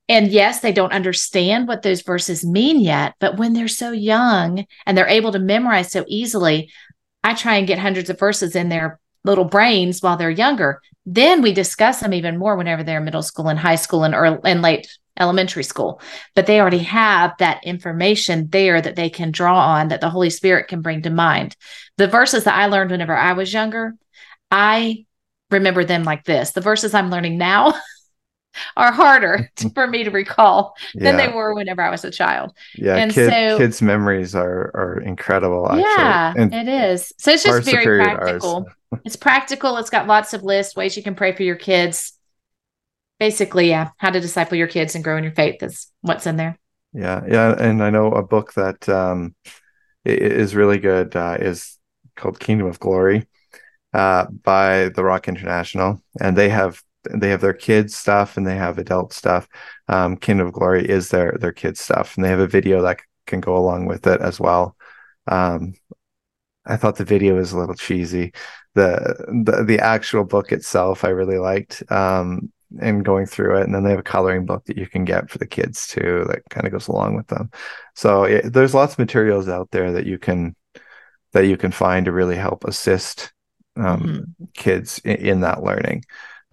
And 0.09 0.29
yes, 0.29 0.61
they 0.61 0.73
don't 0.73 0.93
understand 0.93 1.69
what 1.69 1.83
those 1.83 2.03
verses 2.03 2.45
mean 2.45 2.81
yet, 2.81 3.15
but 3.21 3.37
when 3.37 3.53
they're 3.53 3.69
so 3.69 3.93
young 3.93 4.65
and 4.87 4.97
they're 4.97 5.07
able 5.07 5.33
to 5.33 5.39
memorize 5.39 5.93
so 5.93 6.05
easily, 6.09 6.71
I 7.23 7.35
try 7.35 7.57
and 7.57 7.67
get 7.67 7.79
hundreds 7.79 8.09
of 8.09 8.19
verses 8.19 8.57
in 8.57 8.69
their 8.71 9.01
little 9.25 9.45
brains 9.45 10.03
while 10.03 10.17
they're 10.17 10.31
younger. 10.31 10.81
Then 11.05 11.43
we 11.43 11.53
discuss 11.53 12.01
them 12.01 12.15
even 12.15 12.39
more 12.39 12.57
whenever 12.57 12.83
they're 12.83 13.01
middle 13.01 13.23
school 13.23 13.49
and 13.49 13.59
high 13.59 13.77
school 13.77 14.05
and 14.05 14.15
early, 14.15 14.39
and 14.45 14.63
late 14.63 14.89
elementary 15.19 15.65
school. 15.65 16.01
But 16.35 16.47
they 16.47 16.61
already 16.61 16.79
have 16.79 17.35
that 17.39 17.65
information 17.65 18.49
there 18.49 18.81
that 18.81 18.97
they 18.97 19.11
can 19.11 19.31
draw 19.31 19.59
on 19.59 19.89
that 19.89 20.01
the 20.01 20.11
Holy 20.11 20.31
Spirit 20.31 20.69
can 20.69 20.81
bring 20.81 21.03
to 21.03 21.11
mind. 21.11 21.57
The 21.97 22.07
verses 22.07 22.45
that 22.45 22.55
I 22.55 22.67
learned 22.67 22.91
whenever 22.91 23.17
I 23.17 23.33
was 23.33 23.53
younger, 23.53 23.95
I 24.51 25.05
remember 25.51 25.85
them 25.85 26.05
like 26.05 26.25
this. 26.25 26.53
The 26.53 26.61
verses 26.61 26.95
I'm 26.95 27.11
learning 27.11 27.39
now 27.39 27.75
are 28.77 28.93
harder 28.93 29.51
for 29.75 29.87
me 29.87 30.05
to 30.05 30.11
recall 30.11 30.75
yeah. 30.95 31.05
than 31.05 31.17
they 31.17 31.29
were 31.29 31.55
whenever 31.55 31.83
I 31.83 31.91
was 31.91 32.05
a 32.05 32.11
child. 32.11 32.55
Yeah, 32.75 32.97
and 32.97 33.13
kid, 33.13 33.31
so, 33.31 33.59
kids' 33.59 33.83
memories 33.83 34.35
are 34.35 34.71
are 34.75 35.01
incredible. 35.01 35.67
Actually. 35.67 35.83
Yeah, 35.83 36.35
and 36.37 36.55
it 36.55 36.69
is. 36.69 37.13
So 37.19 37.31
it's 37.31 37.45
just 37.45 37.71
very 37.71 38.05
practical. 38.05 38.67
it's 39.05 39.17
practical. 39.17 39.77
It's 39.77 39.91
got 39.91 40.07
lots 40.07 40.35
of 40.35 40.43
lists, 40.43 40.77
ways 40.77 40.97
you 40.97 41.03
can 41.03 41.15
pray 41.15 41.33
for 41.33 41.43
your 41.43 41.57
kids. 41.57 42.13
Basically, 43.19 43.69
yeah, 43.69 43.91
how 43.97 44.11
to 44.11 44.21
disciple 44.21 44.57
your 44.57 44.69
kids 44.69 44.95
and 44.95 45.03
grow 45.03 45.17
in 45.17 45.25
your 45.25 45.33
faith 45.33 45.63
is 45.63 45.89
what's 46.03 46.27
in 46.27 46.37
there. 46.37 46.59
Yeah, 46.93 47.23
yeah, 47.29 47.55
and 47.59 47.83
I 47.83 47.91
know 47.91 48.13
a 48.13 48.23
book 48.23 48.55
that 48.55 48.89
um, 48.89 49.35
is 50.05 50.55
really 50.55 50.79
good 50.79 51.15
uh, 51.17 51.37
is 51.39 51.79
called 52.17 52.41
Kingdom 52.41 52.67
of 52.67 52.79
Glory 52.79 53.27
uh, 53.93 54.27
by 54.27 54.91
the 54.91 55.05
Rock 55.05 55.29
International, 55.29 56.03
and 56.21 56.37
they 56.37 56.49
have 56.49 56.83
they 57.05 57.31
have 57.31 57.41
their 57.41 57.55
kids 57.55 57.97
stuff 57.97 58.37
and 58.37 58.47
they 58.47 58.57
have 58.57 58.79
adult 58.79 59.13
stuff. 59.13 59.49
Um, 59.89 60.17
Kingdom 60.17 60.49
of 60.49 60.53
Glory 60.53 60.89
is 60.89 61.11
their 61.11 61.37
their 61.41 61.53
kids 61.53 61.81
stuff, 61.81 62.17
and 62.17 62.25
they 62.25 62.29
have 62.29 62.41
a 62.41 62.47
video 62.47 62.83
that 62.83 63.01
can 63.27 63.41
go 63.41 63.57
along 63.57 63.87
with 63.87 64.07
it 64.07 64.21
as 64.21 64.41
well. 64.41 64.77
Um, 65.27 65.75
I 66.67 66.77
thought 66.77 66.97
the 66.97 67.05
video 67.05 67.37
was 67.37 67.53
a 67.53 67.59
little 67.59 67.75
cheesy. 67.75 68.33
The 68.75 69.43
the 69.45 69.65
the 69.65 69.79
actual 69.81 70.25
book 70.25 70.53
itself, 70.53 71.05
I 71.05 71.09
really 71.09 71.39
liked. 71.39 71.83
Um, 71.91 72.53
and 72.81 73.05
going 73.05 73.27
through 73.27 73.59
it, 73.59 73.65
and 73.65 73.75
then 73.75 73.83
they 73.83 73.91
have 73.91 73.99
a 73.99 74.03
coloring 74.03 74.45
book 74.45 74.65
that 74.67 74.77
you 74.77 74.87
can 74.87 75.05
get 75.05 75.31
for 75.31 75.39
the 75.39 75.47
kids 75.47 75.87
too, 75.87 76.27
that 76.29 76.43
kind 76.51 76.67
of 76.67 76.73
goes 76.73 76.89
along 76.89 77.17
with 77.17 77.27
them. 77.29 77.51
So 77.95 78.25
it, 78.25 78.53
there's 78.53 78.75
lots 78.75 78.93
of 78.93 78.99
materials 78.99 79.49
out 79.49 79.71
there 79.71 79.93
that 79.93 80.07
you 80.07 80.19
can 80.19 80.55
that 81.33 81.47
you 81.47 81.57
can 81.57 81.71
find 81.71 82.07
to 82.07 82.13
really 82.13 82.37
help 82.37 82.65
assist 82.65 83.33
um, 83.77 84.01
mm-hmm. 84.01 84.45
kids 84.55 85.01
in, 85.05 85.17
in, 85.17 85.41
that 85.41 85.63
learning. 85.63 86.05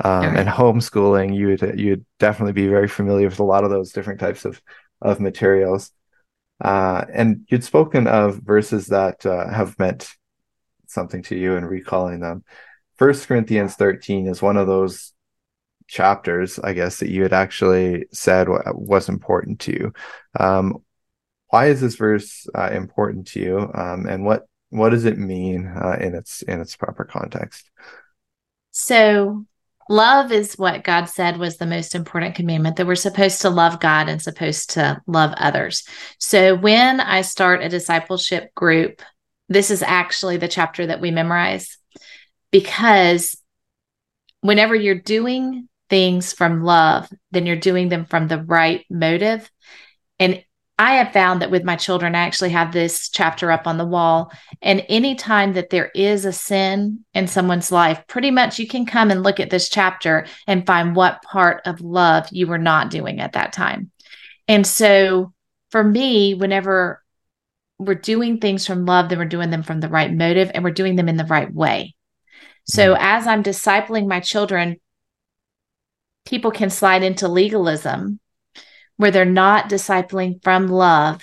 Um, 0.03 0.25
right. 0.25 0.38
And 0.39 0.49
homeschooling, 0.49 1.36
you 1.36 1.47
would 1.47 1.79
you'd 1.79 2.05
definitely 2.19 2.53
be 2.53 2.67
very 2.67 2.88
familiar 2.88 3.27
with 3.27 3.39
a 3.39 3.43
lot 3.43 3.63
of 3.63 3.69
those 3.69 3.91
different 3.91 4.19
types 4.19 4.45
of 4.45 4.62
of 5.01 5.19
materials. 5.19 5.91
Uh, 6.62 7.05
and 7.13 7.45
you'd 7.49 7.63
spoken 7.63 8.08
of 8.08 8.38
verses 8.38 8.88
that 8.88 9.25
uh, 9.25 9.49
have 9.49 9.77
meant 9.77 10.10
something 10.88 11.21
to 11.23 11.36
you 11.36 11.55
and 11.55 11.69
recalling 11.69 12.19
them. 12.21 12.43
First 12.97 13.27
Corinthians 13.27 13.75
13 13.75 14.27
is 14.27 14.41
one 14.41 14.55
of 14.55 14.67
those 14.67 15.13
chapters, 15.88 16.60
I 16.60 16.73
guess, 16.73 16.99
that 16.99 17.10
you 17.10 17.23
had 17.23 17.34
actually 17.34 18.05
said 18.12 18.47
was 18.49 19.10
important 19.10 19.60
to 19.62 19.73
you. 19.73 19.93
Um, 20.39 20.77
why 21.49 21.67
is 21.67 21.81
this 21.81 21.95
verse 21.95 22.47
uh, 22.55 22.69
important 22.71 23.27
to 23.27 23.39
you, 23.39 23.71
um, 23.73 24.08
and 24.08 24.25
what 24.25 24.45
what 24.69 24.89
does 24.89 25.05
it 25.05 25.17
mean 25.17 25.67
uh, 25.67 25.97
in 26.01 26.15
its 26.15 26.41
in 26.41 26.60
its 26.60 26.75
proper 26.75 27.05
context? 27.05 27.69
So 28.71 29.45
love 29.89 30.31
is 30.31 30.55
what 30.55 30.83
God 30.83 31.05
said 31.05 31.37
was 31.37 31.57
the 31.57 31.65
most 31.65 31.95
important 31.95 32.35
commandment 32.35 32.75
that 32.77 32.87
we're 32.87 32.95
supposed 32.95 33.41
to 33.41 33.49
love 33.49 33.79
God 33.79 34.09
and 34.09 34.21
supposed 34.21 34.71
to 34.71 35.01
love 35.07 35.33
others. 35.37 35.87
So 36.19 36.55
when 36.55 36.99
I 36.99 37.21
start 37.21 37.61
a 37.61 37.69
discipleship 37.69 38.53
group, 38.55 39.01
this 39.49 39.69
is 39.69 39.83
actually 39.83 40.37
the 40.37 40.47
chapter 40.47 40.87
that 40.87 41.01
we 41.01 41.11
memorize 41.11 41.77
because 42.51 43.37
whenever 44.41 44.75
you're 44.75 44.95
doing 44.95 45.69
things 45.89 46.33
from 46.33 46.63
love, 46.63 47.09
then 47.31 47.45
you're 47.45 47.55
doing 47.55 47.89
them 47.89 48.05
from 48.05 48.27
the 48.27 48.41
right 48.41 48.85
motive. 48.89 49.49
And 50.19 50.43
I 50.77 50.95
have 50.95 51.13
found 51.13 51.41
that 51.41 51.51
with 51.51 51.63
my 51.63 51.77
children, 51.77 52.15
I 52.15 52.25
actually 52.25 52.49
have 52.49 52.73
this 52.73 53.07
chapter 53.07 53.49
up 53.49 53.65
on 53.65 53.77
the 53.77 53.85
wall. 53.85 54.31
And 54.61 54.85
anytime 54.89 55.53
that 55.53 55.69
there 55.69 55.89
is 55.95 56.25
a 56.25 56.33
sin 56.33 57.05
in 57.13 57.27
someone's 57.27 57.71
life, 57.71 58.03
pretty 58.07 58.29
much 58.29 58.59
you 58.59 58.67
can 58.67 58.85
come 58.85 59.09
and 59.09 59.23
look 59.23 59.39
at 59.39 59.49
this 59.49 59.69
chapter 59.69 60.25
and 60.47 60.65
find 60.65 60.95
what 60.95 61.21
part 61.23 61.61
of 61.65 61.79
love 61.79 62.27
you 62.31 62.47
were 62.47 62.57
not 62.57 62.89
doing 62.89 63.21
at 63.21 63.33
that 63.33 63.53
time. 63.53 63.91
And 64.49 64.67
so 64.67 65.33
for 65.71 65.81
me, 65.81 66.33
whenever 66.33 67.01
we're 67.77 67.95
doing 67.95 68.39
things 68.39 68.67
from 68.67 68.85
love, 68.85 69.07
then 69.09 69.17
we're 69.17 69.25
doing 69.25 69.51
them 69.51 69.63
from 69.63 69.79
the 69.79 69.89
right 69.89 70.13
motive 70.13 70.51
and 70.53 70.63
we're 70.63 70.71
doing 70.71 70.97
them 70.97 71.07
in 71.07 71.17
the 71.17 71.25
right 71.25 71.53
way. 71.53 71.95
So 72.65 72.93
mm-hmm. 72.93 73.03
as 73.03 73.27
I'm 73.27 73.43
discipling 73.43 74.07
my 74.07 74.19
children, 74.19 74.77
people 76.25 76.51
can 76.51 76.69
slide 76.69 77.03
into 77.03 77.27
legalism 77.27 78.19
where 78.97 79.12
they're 79.12 79.25
not 79.25 79.69
discipling 79.69 80.41
from 80.43 80.67
love, 80.67 81.21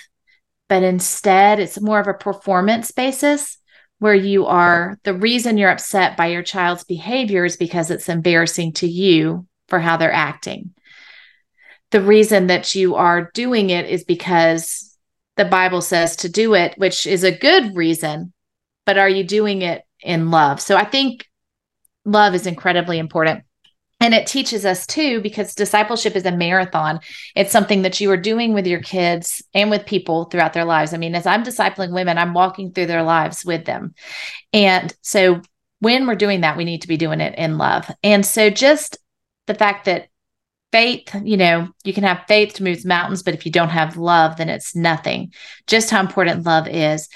but 0.69 0.83
instead 0.83 1.59
it's 1.59 1.81
more 1.81 1.99
of 1.99 2.07
a 2.07 2.13
performance 2.13 2.91
basis 2.91 3.57
where 3.99 4.13
you 4.13 4.45
are 4.45 4.99
the 5.03 5.13
reason 5.13 5.57
you're 5.57 5.69
upset 5.69 6.17
by 6.17 6.27
your 6.27 6.43
child's 6.43 6.83
behavior 6.83 7.45
is 7.45 7.55
because 7.55 7.89
it's 7.89 8.09
embarrassing 8.09 8.73
to 8.73 8.87
you 8.87 9.47
for 9.69 9.79
how 9.79 9.97
they're 9.97 10.11
acting. 10.11 10.73
The 11.91 12.01
reason 12.01 12.47
that 12.47 12.75
you 12.75 12.95
are 12.95 13.31
doing 13.33 13.69
it 13.69 13.85
is 13.85 14.03
because 14.03 14.97
the 15.37 15.45
Bible 15.45 15.81
says 15.81 16.17
to 16.17 16.29
do 16.29 16.53
it, 16.53 16.77
which 16.77 17.07
is 17.07 17.23
a 17.23 17.31
good 17.31 17.75
reason, 17.75 18.33
but 18.85 18.97
are 18.97 19.09
you 19.09 19.23
doing 19.23 19.61
it 19.61 19.83
in 20.01 20.31
love? 20.31 20.59
So 20.59 20.75
I 20.75 20.85
think 20.85 21.27
love 22.05 22.35
is 22.35 22.45
incredibly 22.45 22.99
important. 22.99 23.43
And 24.03 24.13
it 24.13 24.27
teaches 24.27 24.65
us 24.65 24.85
too, 24.85 25.21
because 25.21 25.55
discipleship 25.55 26.17
is 26.17 26.25
a 26.25 26.31
marathon. 26.31 26.99
It's 27.37 27.53
something 27.53 27.83
that 27.83 28.01
you 28.01 28.11
are 28.11 28.17
doing 28.17 28.53
with 28.53 28.67
your 28.67 28.81
kids 28.81 29.41
and 29.53 29.69
with 29.69 29.85
people 29.85 30.25
throughout 30.25 30.51
their 30.51 30.65
lives. 30.65 30.93
I 30.93 30.97
mean, 30.97 31.15
as 31.15 31.25
I'm 31.25 31.41
discipling 31.41 31.93
women, 31.93 32.17
I'm 32.17 32.33
walking 32.33 32.73
through 32.73 32.87
their 32.87 33.03
lives 33.03 33.45
with 33.45 33.63
them. 33.63 33.95
And 34.51 34.93
so 35.03 35.41
when 35.79 36.05
we're 36.05 36.15
doing 36.15 36.41
that, 36.41 36.57
we 36.57 36.65
need 36.65 36.81
to 36.81 36.89
be 36.89 36.97
doing 36.97 37.21
it 37.21 37.35
in 37.37 37.57
love. 37.57 37.89
And 38.03 38.25
so 38.25 38.49
just 38.49 38.97
the 39.47 39.55
fact 39.55 39.85
that 39.85 40.09
faith, 40.73 41.15
you 41.23 41.37
know, 41.37 41.69
you 41.85 41.93
can 41.93 42.03
have 42.03 42.25
faith 42.27 42.55
to 42.55 42.63
move 42.63 42.83
mountains, 42.83 43.23
but 43.23 43.33
if 43.33 43.45
you 43.45 43.53
don't 43.53 43.69
have 43.69 43.95
love, 43.95 44.35
then 44.35 44.49
it's 44.49 44.75
nothing. 44.75 45.33
Just 45.65 45.89
how 45.89 46.01
important 46.01 46.45
love 46.45 46.67
is. 46.67 47.07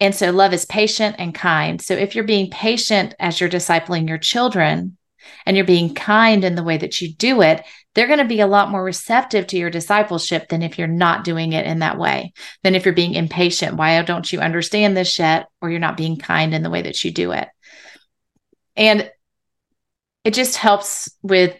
And 0.00 0.14
so 0.14 0.30
love 0.30 0.54
is 0.54 0.64
patient 0.64 1.16
and 1.18 1.34
kind. 1.34 1.78
So 1.82 1.92
if 1.92 2.14
you're 2.14 2.24
being 2.24 2.50
patient 2.50 3.14
as 3.18 3.38
you're 3.38 3.50
discipling 3.50 4.08
your 4.08 4.16
children, 4.16 4.96
and 5.46 5.56
you're 5.56 5.66
being 5.66 5.94
kind 5.94 6.44
in 6.44 6.54
the 6.54 6.62
way 6.62 6.76
that 6.76 7.00
you 7.00 7.12
do 7.14 7.42
it, 7.42 7.64
they're 7.94 8.06
going 8.06 8.18
to 8.18 8.24
be 8.24 8.40
a 8.40 8.46
lot 8.46 8.70
more 8.70 8.82
receptive 8.82 9.46
to 9.48 9.56
your 9.56 9.70
discipleship 9.70 10.48
than 10.48 10.62
if 10.62 10.78
you're 10.78 10.88
not 10.88 11.24
doing 11.24 11.52
it 11.52 11.66
in 11.66 11.80
that 11.80 11.98
way. 11.98 12.32
Than 12.62 12.74
if 12.74 12.84
you're 12.84 12.94
being 12.94 13.14
impatient. 13.14 13.76
Why 13.76 14.00
don't 14.02 14.32
you 14.32 14.40
understand 14.40 14.96
this 14.96 15.18
yet? 15.18 15.48
Or 15.60 15.70
you're 15.70 15.80
not 15.80 15.96
being 15.96 16.16
kind 16.16 16.54
in 16.54 16.62
the 16.62 16.70
way 16.70 16.82
that 16.82 17.04
you 17.04 17.10
do 17.10 17.32
it. 17.32 17.48
And 18.76 19.10
it 20.24 20.34
just 20.34 20.56
helps 20.56 21.10
with 21.22 21.58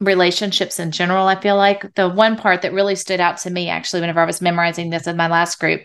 relationships 0.00 0.78
in 0.78 0.90
general. 0.90 1.26
I 1.26 1.40
feel 1.40 1.56
like 1.56 1.94
the 1.94 2.08
one 2.08 2.36
part 2.36 2.62
that 2.62 2.72
really 2.72 2.96
stood 2.96 3.20
out 3.20 3.38
to 3.38 3.50
me 3.50 3.68
actually, 3.68 4.00
whenever 4.00 4.20
I 4.20 4.26
was 4.26 4.40
memorizing 4.40 4.90
this 4.90 5.06
in 5.06 5.16
my 5.16 5.28
last 5.28 5.58
group, 5.58 5.82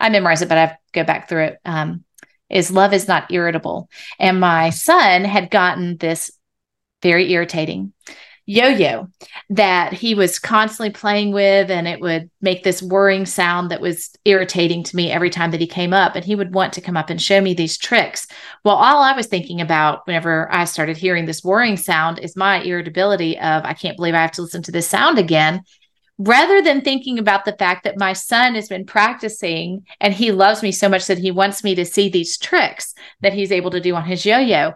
I 0.00 0.08
memorized 0.08 0.42
it, 0.42 0.48
but 0.48 0.58
I 0.58 0.76
go 0.92 1.04
back 1.04 1.28
through 1.28 1.44
it. 1.44 1.58
Um, 1.64 2.04
is 2.52 2.70
love 2.70 2.92
is 2.92 3.08
not 3.08 3.32
irritable. 3.32 3.88
And 4.18 4.38
my 4.38 4.70
son 4.70 5.24
had 5.24 5.50
gotten 5.50 5.96
this 5.96 6.30
very 7.02 7.32
irritating 7.32 7.92
yo-yo 8.44 9.08
that 9.50 9.92
he 9.92 10.14
was 10.14 10.38
constantly 10.38 10.90
playing 10.90 11.32
with 11.32 11.70
and 11.70 11.86
it 11.86 12.00
would 12.00 12.28
make 12.40 12.64
this 12.64 12.82
whirring 12.82 13.24
sound 13.24 13.70
that 13.70 13.80
was 13.80 14.10
irritating 14.24 14.82
to 14.82 14.96
me 14.96 15.12
every 15.12 15.30
time 15.30 15.52
that 15.52 15.60
he 15.60 15.66
came 15.66 15.92
up. 15.92 16.16
And 16.16 16.24
he 16.24 16.34
would 16.34 16.52
want 16.52 16.72
to 16.72 16.80
come 16.80 16.96
up 16.96 17.08
and 17.08 17.22
show 17.22 17.40
me 17.40 17.54
these 17.54 17.78
tricks. 17.78 18.26
Well 18.64 18.74
all 18.74 19.02
i 19.02 19.12
was 19.12 19.26
thinking 19.26 19.60
about 19.60 20.06
whenever 20.06 20.52
i 20.52 20.64
started 20.64 20.96
hearing 20.96 21.24
this 21.24 21.44
whirring 21.44 21.76
sound 21.76 22.18
is 22.18 22.36
my 22.36 22.62
irritability 22.62 23.38
of 23.38 23.64
i 23.64 23.74
can't 23.74 23.96
believe 23.96 24.14
i 24.14 24.22
have 24.22 24.32
to 24.32 24.42
listen 24.42 24.62
to 24.62 24.72
this 24.72 24.88
sound 24.88 25.18
again 25.18 25.62
rather 26.18 26.62
than 26.62 26.80
thinking 26.80 27.18
about 27.18 27.44
the 27.44 27.56
fact 27.56 27.84
that 27.84 27.98
my 27.98 28.12
son 28.12 28.54
has 28.54 28.68
been 28.68 28.84
practicing 28.84 29.84
and 30.00 30.14
he 30.14 30.30
loves 30.30 30.62
me 30.62 30.70
so 30.70 30.88
much 30.88 31.06
that 31.06 31.18
he 31.18 31.30
wants 31.30 31.64
me 31.64 31.74
to 31.74 31.84
see 31.84 32.08
these 32.08 32.38
tricks 32.38 32.94
that 33.20 33.32
he's 33.32 33.52
able 33.52 33.70
to 33.70 33.80
do 33.80 33.94
on 33.94 34.04
his 34.04 34.24
yo-yo. 34.24 34.74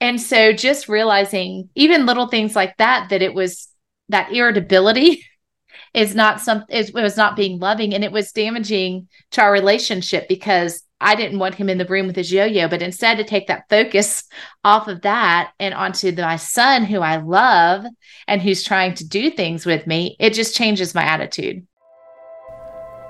And 0.00 0.20
so 0.20 0.52
just 0.52 0.88
realizing 0.88 1.68
even 1.74 2.06
little 2.06 2.28
things 2.28 2.56
like 2.56 2.76
that 2.78 3.10
that 3.10 3.22
it 3.22 3.34
was 3.34 3.68
that 4.08 4.32
irritability 4.32 5.24
is 5.94 6.14
not 6.14 6.40
some 6.40 6.64
it 6.68 6.94
was 6.94 7.16
not 7.16 7.36
being 7.36 7.58
loving 7.58 7.94
and 7.94 8.04
it 8.04 8.12
was 8.12 8.32
damaging 8.32 9.08
to 9.32 9.42
our 9.42 9.52
relationship 9.52 10.28
because 10.28 10.82
I 11.00 11.14
didn't 11.14 11.38
want 11.38 11.54
him 11.54 11.68
in 11.68 11.78
the 11.78 11.86
room 11.86 12.06
with 12.06 12.16
his 12.16 12.32
yo-yo, 12.32 12.68
but 12.68 12.82
instead 12.82 13.16
to 13.16 13.24
take 13.24 13.46
that 13.46 13.68
focus 13.68 14.24
off 14.64 14.88
of 14.88 15.02
that 15.02 15.52
and 15.58 15.74
onto 15.74 16.12
the, 16.12 16.22
my 16.22 16.36
son 16.36 16.84
who 16.84 17.00
I 17.00 17.16
love 17.16 17.84
and 18.26 18.42
who's 18.42 18.62
trying 18.62 18.94
to 18.94 19.08
do 19.08 19.30
things 19.30 19.64
with 19.64 19.86
me, 19.86 20.16
it 20.18 20.34
just 20.34 20.54
changes 20.54 20.94
my 20.94 21.02
attitude. 21.02 21.66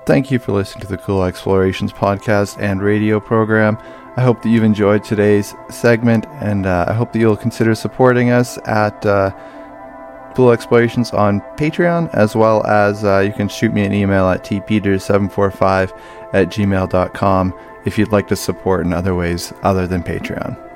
Thank 0.05 0.31
you 0.31 0.39
for 0.39 0.51
listening 0.51 0.81
to 0.81 0.87
the 0.87 0.97
Cool 0.97 1.23
Explorations 1.23 1.93
podcast 1.93 2.59
and 2.59 2.81
radio 2.81 3.19
program. 3.19 3.77
I 4.17 4.21
hope 4.21 4.41
that 4.41 4.49
you've 4.49 4.63
enjoyed 4.63 5.03
today's 5.03 5.53
segment, 5.69 6.25
and 6.41 6.65
uh, 6.65 6.85
I 6.87 6.93
hope 6.93 7.13
that 7.13 7.19
you'll 7.19 7.37
consider 7.37 7.75
supporting 7.75 8.29
us 8.29 8.57
at 8.65 9.05
uh, 9.05 9.31
Cool 10.35 10.51
Explorations 10.51 11.11
on 11.11 11.41
Patreon, 11.55 12.09
as 12.13 12.35
well 12.35 12.65
as 12.65 13.03
uh, 13.03 13.19
you 13.19 13.31
can 13.31 13.47
shoot 13.47 13.73
me 13.73 13.83
an 13.83 13.93
email 13.93 14.27
at 14.27 14.43
tpeters745 14.43 15.97
at 16.33 16.49
gmail.com 16.49 17.53
if 17.85 17.97
you'd 17.97 18.11
like 18.11 18.27
to 18.27 18.35
support 18.35 18.85
in 18.85 18.93
other 18.93 19.15
ways 19.15 19.53
other 19.63 19.87
than 19.87 20.03
Patreon. 20.03 20.70